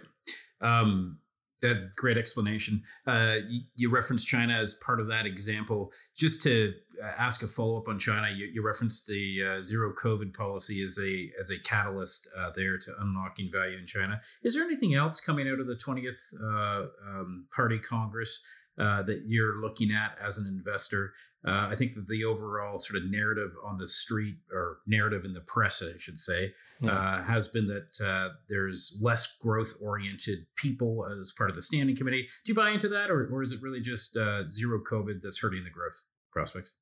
Um, 0.61 1.17
that 1.63 1.95
great 1.95 2.17
explanation. 2.17 2.83
Uh, 3.07 3.37
you, 3.47 3.61
you, 3.75 3.89
referenced 3.89 4.27
China 4.27 4.53
as 4.59 4.75
part 4.75 4.99
of 4.99 5.07
that 5.07 5.25
example. 5.25 5.91
Just 6.15 6.43
to 6.43 6.73
uh, 7.03 7.07
ask 7.17 7.41
a 7.41 7.47
follow 7.47 7.77
up 7.77 7.87
on 7.87 7.97
China, 7.97 8.29
you, 8.35 8.49
you 8.53 8.65
referenced 8.65 9.07
the 9.07 9.39
uh, 9.41 9.63
zero 9.63 9.93
COVID 10.01 10.33
policy 10.35 10.83
as 10.83 10.99
a 11.01 11.31
as 11.39 11.49
a 11.49 11.57
catalyst 11.57 12.29
uh, 12.37 12.51
there 12.55 12.77
to 12.77 12.91
unlocking 12.99 13.49
value 13.51 13.77
in 13.77 13.87
China. 13.87 14.21
Is 14.43 14.53
there 14.53 14.63
anything 14.63 14.93
else 14.93 15.19
coming 15.19 15.49
out 15.49 15.59
of 15.59 15.67
the 15.67 15.75
twentieth 15.75 16.21
uh, 16.39 16.85
um, 17.07 17.47
Party 17.55 17.79
Congress 17.79 18.45
uh, 18.77 19.03
that 19.03 19.23
you're 19.27 19.61
looking 19.61 19.91
at 19.91 20.17
as 20.21 20.37
an 20.37 20.47
investor 20.47 21.13
uh, 21.45 21.67
I 21.69 21.75
think 21.75 21.93
that 21.95 22.07
the 22.07 22.23
overall 22.23 22.79
sort 22.79 23.03
of 23.03 23.09
narrative 23.09 23.51
on 23.63 23.77
the 23.77 23.87
street 23.87 24.37
or 24.51 24.77
narrative 24.87 25.25
in 25.25 25.33
the 25.33 25.41
press, 25.41 25.83
I 25.83 25.97
should 25.99 26.17
say, 26.17 26.53
yeah. 26.79 26.91
uh, 26.91 27.23
has 27.23 27.49
been 27.49 27.67
that 27.67 27.99
uh, 28.01 28.33
there's 28.47 28.97
less 29.01 29.37
growth 29.37 29.73
oriented 29.81 30.45
people 30.55 31.05
as 31.05 31.33
part 31.37 31.49
of 31.49 31.57
the 31.57 31.61
standing 31.61 31.97
committee. 31.97 32.29
Do 32.45 32.51
you 32.51 32.55
buy 32.55 32.69
into 32.69 32.87
that, 32.89 33.11
or, 33.11 33.27
or 33.27 33.41
is 33.41 33.51
it 33.51 33.61
really 33.61 33.81
just 33.81 34.15
uh, 34.15 34.49
zero 34.49 34.79
COVID 34.89 35.21
that's 35.21 35.39
hurting 35.41 35.65
the 35.65 35.69
growth 35.69 36.03
prospects? 36.31 36.75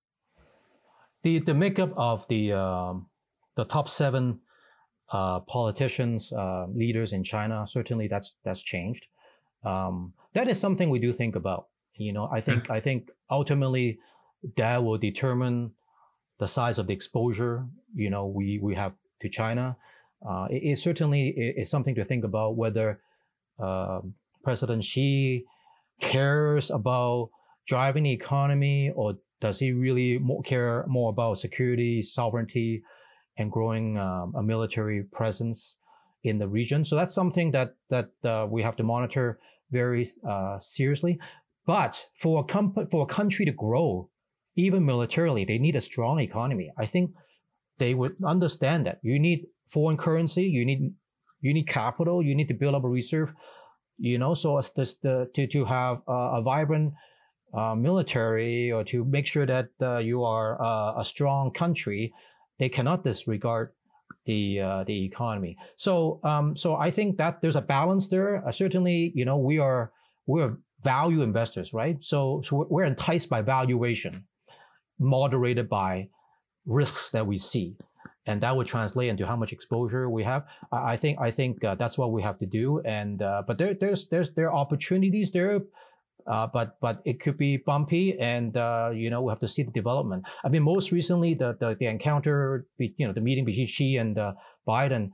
The 1.23 1.39
the 1.39 1.53
makeup 1.55 1.93
of 1.97 2.27
the 2.27 2.53
um, 2.53 3.07
the 3.55 3.65
top 3.65 3.89
seven 3.89 4.39
uh, 5.11 5.39
politicians, 5.41 6.31
uh, 6.31 6.67
leaders 6.67 7.13
in 7.13 7.23
China, 7.23 7.65
certainly 7.67 8.07
that's 8.07 8.35
that's 8.43 8.61
changed. 8.61 9.07
Um, 9.63 10.13
that 10.33 10.47
is 10.47 10.59
something 10.59 10.91
we 10.91 10.99
do 10.99 11.13
think 11.13 11.35
about. 11.35 11.67
You 12.01 12.13
know, 12.13 12.29
I 12.31 12.41
think 12.41 12.69
I 12.69 12.79
think 12.79 13.09
ultimately 13.29 13.99
that 14.57 14.83
will 14.83 14.97
determine 14.97 15.71
the 16.39 16.47
size 16.47 16.79
of 16.79 16.87
the 16.87 16.93
exposure 16.93 17.65
you 17.93 18.09
know 18.09 18.27
we 18.27 18.59
we 18.59 18.75
have 18.75 18.93
to 19.21 19.29
China. 19.29 19.77
Uh, 20.27 20.47
it, 20.51 20.61
it, 20.63 20.79
certainly 20.79 21.29
is 21.29 21.69
something 21.69 21.95
to 21.95 22.05
think 22.05 22.23
about 22.23 22.55
whether 22.55 22.99
uh, 23.59 24.01
President 24.43 24.83
Xi 24.83 25.45
cares 25.99 26.69
about 26.69 27.29
driving 27.67 28.03
the 28.03 28.11
economy 28.11 28.91
or 28.95 29.17
does 29.39 29.57
he 29.57 29.71
really 29.71 30.19
more 30.19 30.41
care 30.43 30.85
more 30.87 31.09
about 31.09 31.39
security, 31.39 32.01
sovereignty, 32.01 32.83
and 33.37 33.51
growing 33.51 33.97
um, 33.97 34.33
a 34.35 34.43
military 34.43 35.03
presence 35.03 35.77
in 36.23 36.37
the 36.37 36.47
region? 36.47 36.85
So 36.85 36.95
that's 36.95 37.13
something 37.13 37.51
that 37.51 37.75
that 37.89 38.11
uh, 38.23 38.47
we 38.49 38.61
have 38.61 38.75
to 38.77 38.83
monitor 38.83 39.39
very 39.71 40.07
uh, 40.27 40.59
seriously. 40.61 41.19
But 41.65 42.05
for 42.17 42.41
a 42.41 42.43
comp- 42.43 42.89
for 42.91 43.03
a 43.03 43.13
country 43.13 43.45
to 43.45 43.51
grow, 43.51 44.09
even 44.55 44.85
militarily, 44.85 45.45
they 45.45 45.59
need 45.59 45.75
a 45.75 45.81
strong 45.81 46.19
economy. 46.19 46.71
I 46.77 46.85
think 46.85 47.11
they 47.77 47.93
would 47.93 48.15
understand 48.25 48.85
that 48.85 48.99
you 49.03 49.19
need 49.19 49.47
foreign 49.67 49.97
currency, 49.97 50.43
you 50.43 50.65
need 50.65 50.93
you 51.41 51.53
need 51.53 51.67
capital, 51.67 52.23
you 52.23 52.35
need 52.35 52.47
to 52.47 52.53
build 52.53 52.75
up 52.75 52.83
a 52.83 52.89
reserve, 52.89 53.33
you 53.97 54.17
know, 54.17 54.33
so 54.33 54.61
this, 54.75 54.95
the, 54.95 55.29
to 55.35 55.47
to 55.47 55.65
have 55.65 56.01
uh, 56.07 56.39
a 56.39 56.41
vibrant 56.41 56.93
uh, 57.53 57.75
military 57.75 58.71
or 58.71 58.83
to 58.83 59.05
make 59.05 59.27
sure 59.27 59.45
that 59.45 59.69
uh, 59.81 59.97
you 59.97 60.23
are 60.23 60.61
uh, 60.61 60.99
a 60.99 61.05
strong 61.05 61.51
country, 61.51 62.13
they 62.59 62.69
cannot 62.69 63.03
disregard 63.03 63.73
the 64.25 64.59
uh, 64.59 64.83
the 64.83 65.05
economy. 65.05 65.57
So 65.75 66.19
um, 66.23 66.55
so 66.55 66.75
I 66.75 66.91
think 66.91 67.17
that 67.17 67.41
there's 67.41 67.55
a 67.55 67.61
balance 67.61 68.07
there. 68.07 68.45
Uh, 68.47 68.51
certainly, 68.51 69.11
you 69.15 69.25
know, 69.25 69.37
we 69.37 69.59
are 69.59 69.91
we 70.25 70.41
are 70.41 70.57
value 70.83 71.21
investors, 71.21 71.73
right? 71.73 72.03
So 72.03 72.41
so 72.45 72.67
we're 72.69 72.85
enticed 72.85 73.29
by 73.29 73.41
valuation 73.41 74.25
moderated 74.99 75.67
by 75.67 76.09
risks 76.65 77.09
that 77.11 77.25
we 77.25 77.37
see 77.37 77.75
and 78.27 78.41
that 78.41 78.55
would 78.55 78.67
translate 78.67 79.09
into 79.09 79.25
how 79.25 79.35
much 79.35 79.51
exposure 79.51 80.09
we 80.09 80.23
have. 80.23 80.45
I, 80.71 80.95
think 80.95 81.19
I 81.19 81.31
think 81.31 81.63
uh, 81.63 81.75
that's 81.75 81.97
what 81.97 82.11
we 82.11 82.21
have 82.21 82.37
to 82.39 82.45
do. 82.45 82.79
And 82.81 83.21
uh, 83.21 83.43
but 83.47 83.57
there 83.57 83.73
there's 83.73 84.07
there's 84.07 84.29
there 84.31 84.51
are 84.51 84.55
opportunities 84.55 85.31
there, 85.31 85.61
uh, 86.27 86.47
but 86.47 86.79
but 86.79 87.01
it 87.05 87.19
could 87.19 87.37
be 87.37 87.57
bumpy, 87.57 88.19
and 88.19 88.55
uh, 88.55 88.91
you 88.93 89.09
know 89.09 89.21
we 89.21 89.29
have 89.31 89.39
to 89.39 89.47
see 89.47 89.63
the 89.63 89.71
development. 89.71 90.23
I 90.43 90.49
mean, 90.49 90.63
most 90.63 90.91
recently 90.91 91.33
the 91.33 91.57
the, 91.59 91.75
the 91.79 91.87
encounter, 91.87 92.67
you 92.77 93.07
know, 93.07 93.13
the 93.13 93.21
meeting 93.21 93.45
between 93.45 93.67
Xi 93.67 93.97
and 93.97 94.17
uh, 94.17 94.33
Biden. 94.67 95.11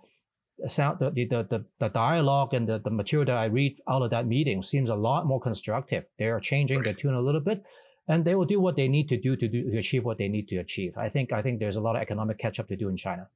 Sound 0.68 1.00
the, 1.00 1.12
the 1.12 1.44
the 1.44 1.66
the 1.80 1.90
dialogue 1.90 2.54
and 2.54 2.68
the, 2.68 2.80
the 2.80 2.90
material 2.90 3.26
that 3.26 3.38
I 3.38 3.46
read 3.46 3.80
out 3.88 4.02
of 4.02 4.10
that 4.10 4.26
meeting 4.26 4.64
seems 4.64 4.90
a 4.90 4.96
lot 4.96 5.28
more 5.28 5.40
constructive. 5.40 6.08
They 6.18 6.26
are 6.26 6.40
changing 6.40 6.78
right. 6.78 6.86
their 6.86 6.94
tune 6.94 7.14
a 7.14 7.22
little 7.22 7.42
bit, 7.42 7.64
and 8.08 8.26
they 8.26 8.34
will 8.34 8.46
do 8.46 8.60
what 8.60 8.76
they 8.76 8.88
need 8.88 9.08
to 9.10 9.18
do 9.18 9.36
to, 9.36 9.48
do 9.48 9.72
to 9.72 9.78
achieve 9.78 10.04
what 10.04 10.18
they 10.18 10.28
need 10.28 10.48
to 10.50 10.58
achieve. 10.58 10.98
I 10.98 11.10
think 11.10 11.32
I 11.32 11.42
think 11.44 11.60
there's 11.60 11.76
a 11.76 11.82
lot 11.82 11.96
of 11.96 12.02
economic 12.02 12.40
catch 12.40 12.60
up 12.60 12.68
to 12.70 12.76
do 12.76 12.90
in 12.90 12.98
China. 12.98 13.30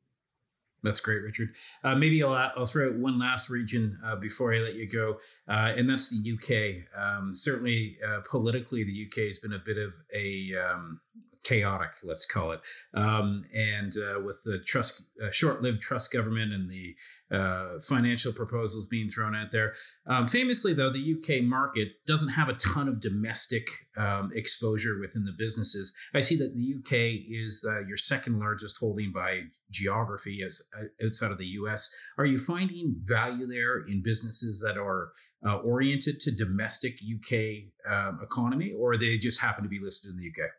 That's 0.84 1.00
great, 1.00 1.22
Richard. 1.22 1.50
Uh, 1.84 1.96
maybe 1.96 2.24
I'll, 2.24 2.34
I'll 2.58 2.66
throw 2.66 2.88
out 2.88 2.96
one 2.96 3.20
last 3.20 3.50
region 3.50 4.00
uh, 4.04 4.16
before 4.16 4.54
I 4.54 4.58
let 4.58 4.74
you 4.76 4.90
go, 4.90 5.20
uh, 5.48 5.74
and 5.78 5.88
that's 5.88 6.10
the 6.10 6.34
UK. 6.34 7.00
Um, 7.00 7.36
certainly, 7.36 7.98
uh, 8.08 8.22
politically, 8.28 8.84
the 8.84 9.06
UK 9.06 9.28
has 9.28 9.38
been 9.38 9.54
a 9.54 9.62
bit 9.64 9.78
of 9.78 9.94
a 10.16 10.54
um, 10.56 11.02
chaotic, 11.43 11.91
let's 12.04 12.25
call 12.25 12.51
it. 12.51 12.62
Um, 12.93 13.43
and 13.54 13.93
uh, 13.97 14.21
with 14.21 14.41
the 14.43 14.60
Truss, 14.65 15.04
uh, 15.23 15.32
short-lived 15.32 15.82
Truss 15.82 16.08
government 16.08 16.54
and 16.54 16.69
the 16.69 16.95
uh, 17.32 17.80
financial 17.80 18.34
proposals 18.34 18.88
being 18.88 19.10
thrown 19.10 19.36
out 19.36 19.51
there. 19.51 19.73
Um, 20.06 20.27
famously, 20.27 20.73
though, 20.73 20.91
the 20.91 21.15
UK 21.15 21.43
market 21.43 22.06
doesn't 22.06 22.30
have 22.30 22.49
a 22.49 22.54
ton 22.54 22.88
of 22.88 23.01
domestic 23.01 23.67
um, 23.97 24.32
exposure 24.34 24.99
within 24.99 25.25
the 25.25 25.36
businesses. 25.38 25.95
I 26.13 26.19
see 26.19 26.36
that 26.38 26.54
the 26.54 26.75
UK 26.80 27.23
is 27.30 27.65
uh, 27.67 27.86
your 27.88 27.97
second 27.97 28.39
largest 28.39 28.77
holding 28.80 29.12
by 29.12 29.43
geography 29.69 30.43
as 30.45 30.62
uh, 30.77 31.06
outside 31.06 31.32
of 31.32 31.38
the 31.38 31.45
US. 31.45 31.93
Are 32.17 32.25
you 32.25 32.38
finding 32.38 32.95
value 32.99 33.47
there 33.47 33.80
in 33.80 34.04
businesses 34.04 34.62
that 34.65 34.77
are 34.77 35.12
uh, 35.45 35.58
oriented 35.58 36.19
to 36.19 36.32
domestic 36.32 36.99
UK 37.01 37.71
um, 37.91 38.19
economy, 38.21 38.73
or 38.77 38.97
they 38.97 39.17
just 39.17 39.41
happen 39.41 39.63
to 39.63 39.69
be 39.69 39.80
listed 39.80 40.12
in 40.12 40.17
the 40.17 40.27
UK? 40.27 40.51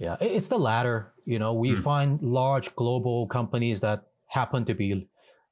Yeah, 0.00 0.16
it's 0.18 0.48
the 0.48 0.58
latter. 0.58 1.12
You 1.26 1.38
know, 1.38 1.52
we 1.52 1.72
mm. 1.72 1.82
find 1.82 2.20
large 2.22 2.74
global 2.74 3.26
companies 3.26 3.82
that 3.82 4.04
happen 4.28 4.64
to 4.64 4.74
be 4.74 5.06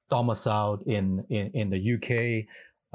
domiciled 0.09 0.83
in 0.87 1.23
in, 1.29 1.51
in 1.53 1.71
the 1.71 1.81
UK. 1.95 2.49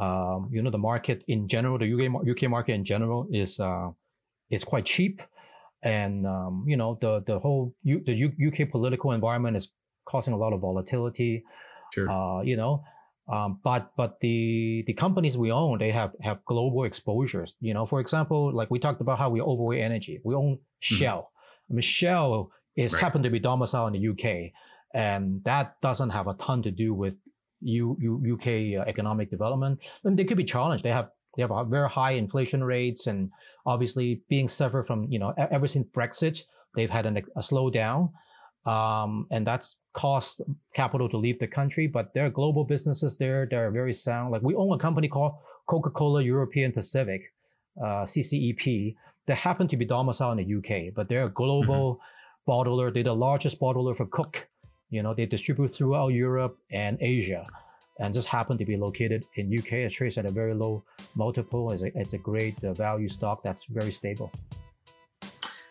Um, 0.04 0.50
you 0.52 0.64
know, 0.64 0.72
the 0.72 0.80
market 0.80 1.24
in 1.28 1.48
general, 1.48 1.78
the 1.78 1.94
UK 1.94 2.28
UK 2.28 2.50
market 2.50 2.74
in 2.74 2.84
general 2.84 3.28
is 3.32 3.60
uh, 3.60 3.92
is 4.50 4.64
quite 4.64 4.86
cheap, 4.86 5.22
and 5.84 6.26
um, 6.26 6.66
you 6.68 6.76
know 6.76 6.98
the 7.00 7.22
the 7.28 7.38
whole 7.38 7.76
U, 7.84 8.02
the 8.04 8.14
U, 8.14 8.32
UK 8.48 8.72
political 8.72 9.12
environment 9.12 9.56
is 9.56 9.70
causing 10.06 10.34
a 10.34 10.38
lot 10.38 10.54
of 10.54 10.62
volatility. 10.62 11.44
Sure. 11.94 12.10
Uh, 12.10 12.42
you 12.42 12.58
know, 12.58 12.84
um, 13.32 13.60
but 13.64 13.92
but 13.96 14.20
the 14.22 14.84
the 14.88 14.94
companies 14.94 15.38
we 15.38 15.52
own 15.52 15.78
they 15.78 15.92
have 15.92 16.14
have 16.22 16.44
global 16.46 16.84
exposures. 16.86 17.54
You 17.62 17.76
know, 17.76 17.86
for 17.86 18.00
example, 18.00 18.52
like 18.52 18.72
we 18.72 18.80
talked 18.80 19.02
about 19.02 19.20
how 19.20 19.30
we 19.30 19.40
overweight 19.40 19.84
energy. 19.84 20.20
We 20.26 20.34
own 20.34 20.56
mm-hmm. 20.56 20.96
Shell. 20.96 21.30
Michelle 21.70 22.52
is 22.76 22.94
right. 22.94 23.02
happened 23.02 23.24
to 23.24 23.30
be 23.30 23.40
domiciled 23.40 23.96
in 23.96 24.02
the 24.02 24.10
UK, 24.10 24.52
and 24.94 25.44
that 25.44 25.80
doesn't 25.82 26.10
have 26.10 26.28
a 26.28 26.34
ton 26.36 26.62
to 26.64 26.72
do 26.72 26.94
with 26.94 27.18
U, 27.62 27.98
U, 28.00 28.36
UK 28.36 28.80
uh, 28.80 28.90
economic 28.90 29.30
development. 29.30 29.80
And 30.04 30.18
they 30.18 30.26
could 30.26 30.38
be 30.38 30.44
challenged. 30.44 30.84
They 30.84 30.92
have 30.92 31.12
they 31.36 31.42
have 31.42 31.68
very 31.68 31.90
high 31.90 32.12
inflation 32.12 32.64
rates, 32.64 33.08
and 33.08 33.32
obviously 33.66 34.22
being 34.30 34.48
suffered 34.48 34.84
from 34.84 35.08
you 35.10 35.20
know 35.20 35.34
ever 35.38 35.68
since 35.68 35.88
Brexit, 35.88 36.44
they've 36.76 36.90
had 36.90 37.06
an, 37.06 37.18
a 37.18 37.40
slowdown, 37.40 38.12
um, 38.66 39.28
and 39.32 39.46
that's 39.46 39.78
cost 39.94 40.42
capital 40.76 41.10
to 41.10 41.18
leave 41.18 41.40
the 41.40 41.48
country. 41.48 41.88
But 41.88 42.14
there 42.14 42.26
are 42.26 42.30
global 42.30 42.66
businesses 42.66 43.18
there. 43.18 43.48
They're 43.50 43.72
very 43.72 43.94
sound. 43.94 44.32
Like 44.32 44.42
we 44.42 44.56
own 44.56 44.74
a 44.74 44.80
company 44.80 45.08
called 45.08 45.34
Coca-Cola 45.68 46.22
European 46.22 46.72
Pacific, 46.72 47.22
uh, 47.82 48.04
CCEP, 48.04 48.96
they 49.26 49.36
happen 49.36 49.68
to 49.70 49.78
be 49.78 49.86
domiciled 49.86 50.40
in 50.40 50.48
the 50.48 50.56
UK, 50.58 50.94
but 50.94 51.08
they're 51.08 51.26
a 51.26 51.30
global 51.30 51.96
mm-hmm. 51.96 52.52
bottler. 52.52 52.94
They're 52.94 53.04
the 53.04 53.16
largest 53.16 53.60
bottler 53.60 53.96
for 53.96 54.06
Coke. 54.06 54.48
You 54.90 55.02
know, 55.02 55.14
they 55.14 55.26
distribute 55.26 55.70
throughout 55.70 56.10
Europe 56.10 56.58
and 56.72 56.98
Asia, 57.02 57.48
and 58.00 58.14
just 58.14 58.28
happen 58.28 58.58
to 58.58 58.66
be 58.66 58.78
located 58.78 59.26
in 59.36 59.58
UK. 59.58 59.74
It 59.74 59.90
trades 59.90 60.18
at 60.18 60.26
a 60.26 60.32
very 60.32 60.54
low 60.54 60.84
multiple. 61.16 61.72
It's 61.72 61.84
a, 61.84 61.98
it's 61.98 62.14
a 62.14 62.18
great 62.18 62.62
uh, 62.64 62.74
value 62.74 63.10
stock 63.10 63.42
that's 63.44 63.64
very 63.66 63.92
stable. 63.92 64.32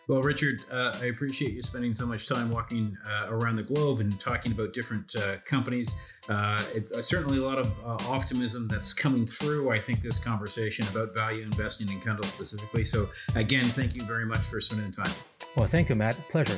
Well, 0.07 0.21
Richard, 0.21 0.61
uh, 0.69 0.97
I 1.01 1.05
appreciate 1.05 1.53
you 1.53 1.61
spending 1.61 1.93
so 1.93 2.05
much 2.05 2.27
time 2.27 2.51
walking 2.51 2.97
uh, 3.07 3.27
around 3.29 3.55
the 3.55 3.63
globe 3.63 4.01
and 4.01 4.19
talking 4.19 4.51
about 4.51 4.73
different 4.73 5.15
uh, 5.15 5.37
companies. 5.45 5.95
Uh, 6.27 6.61
it, 6.75 6.91
uh, 6.91 7.01
certainly, 7.01 7.37
a 7.37 7.41
lot 7.41 7.57
of 7.57 7.71
uh, 7.85 7.97
optimism 8.09 8.67
that's 8.67 8.93
coming 8.93 9.25
through. 9.25 9.71
I 9.71 9.77
think 9.77 10.01
this 10.01 10.19
conversation 10.19 10.85
about 10.89 11.15
value 11.15 11.43
investing 11.43 11.89
in 11.89 11.99
Cundill 12.01 12.25
specifically. 12.25 12.83
So, 12.83 13.07
again, 13.35 13.63
thank 13.63 13.95
you 13.95 14.03
very 14.03 14.25
much 14.25 14.41
for 14.41 14.59
spending 14.59 14.91
the 14.91 15.03
time. 15.03 15.13
Well, 15.55 15.67
thank 15.67 15.87
you, 15.87 15.95
Matt. 15.95 16.15
Pleasure. 16.15 16.57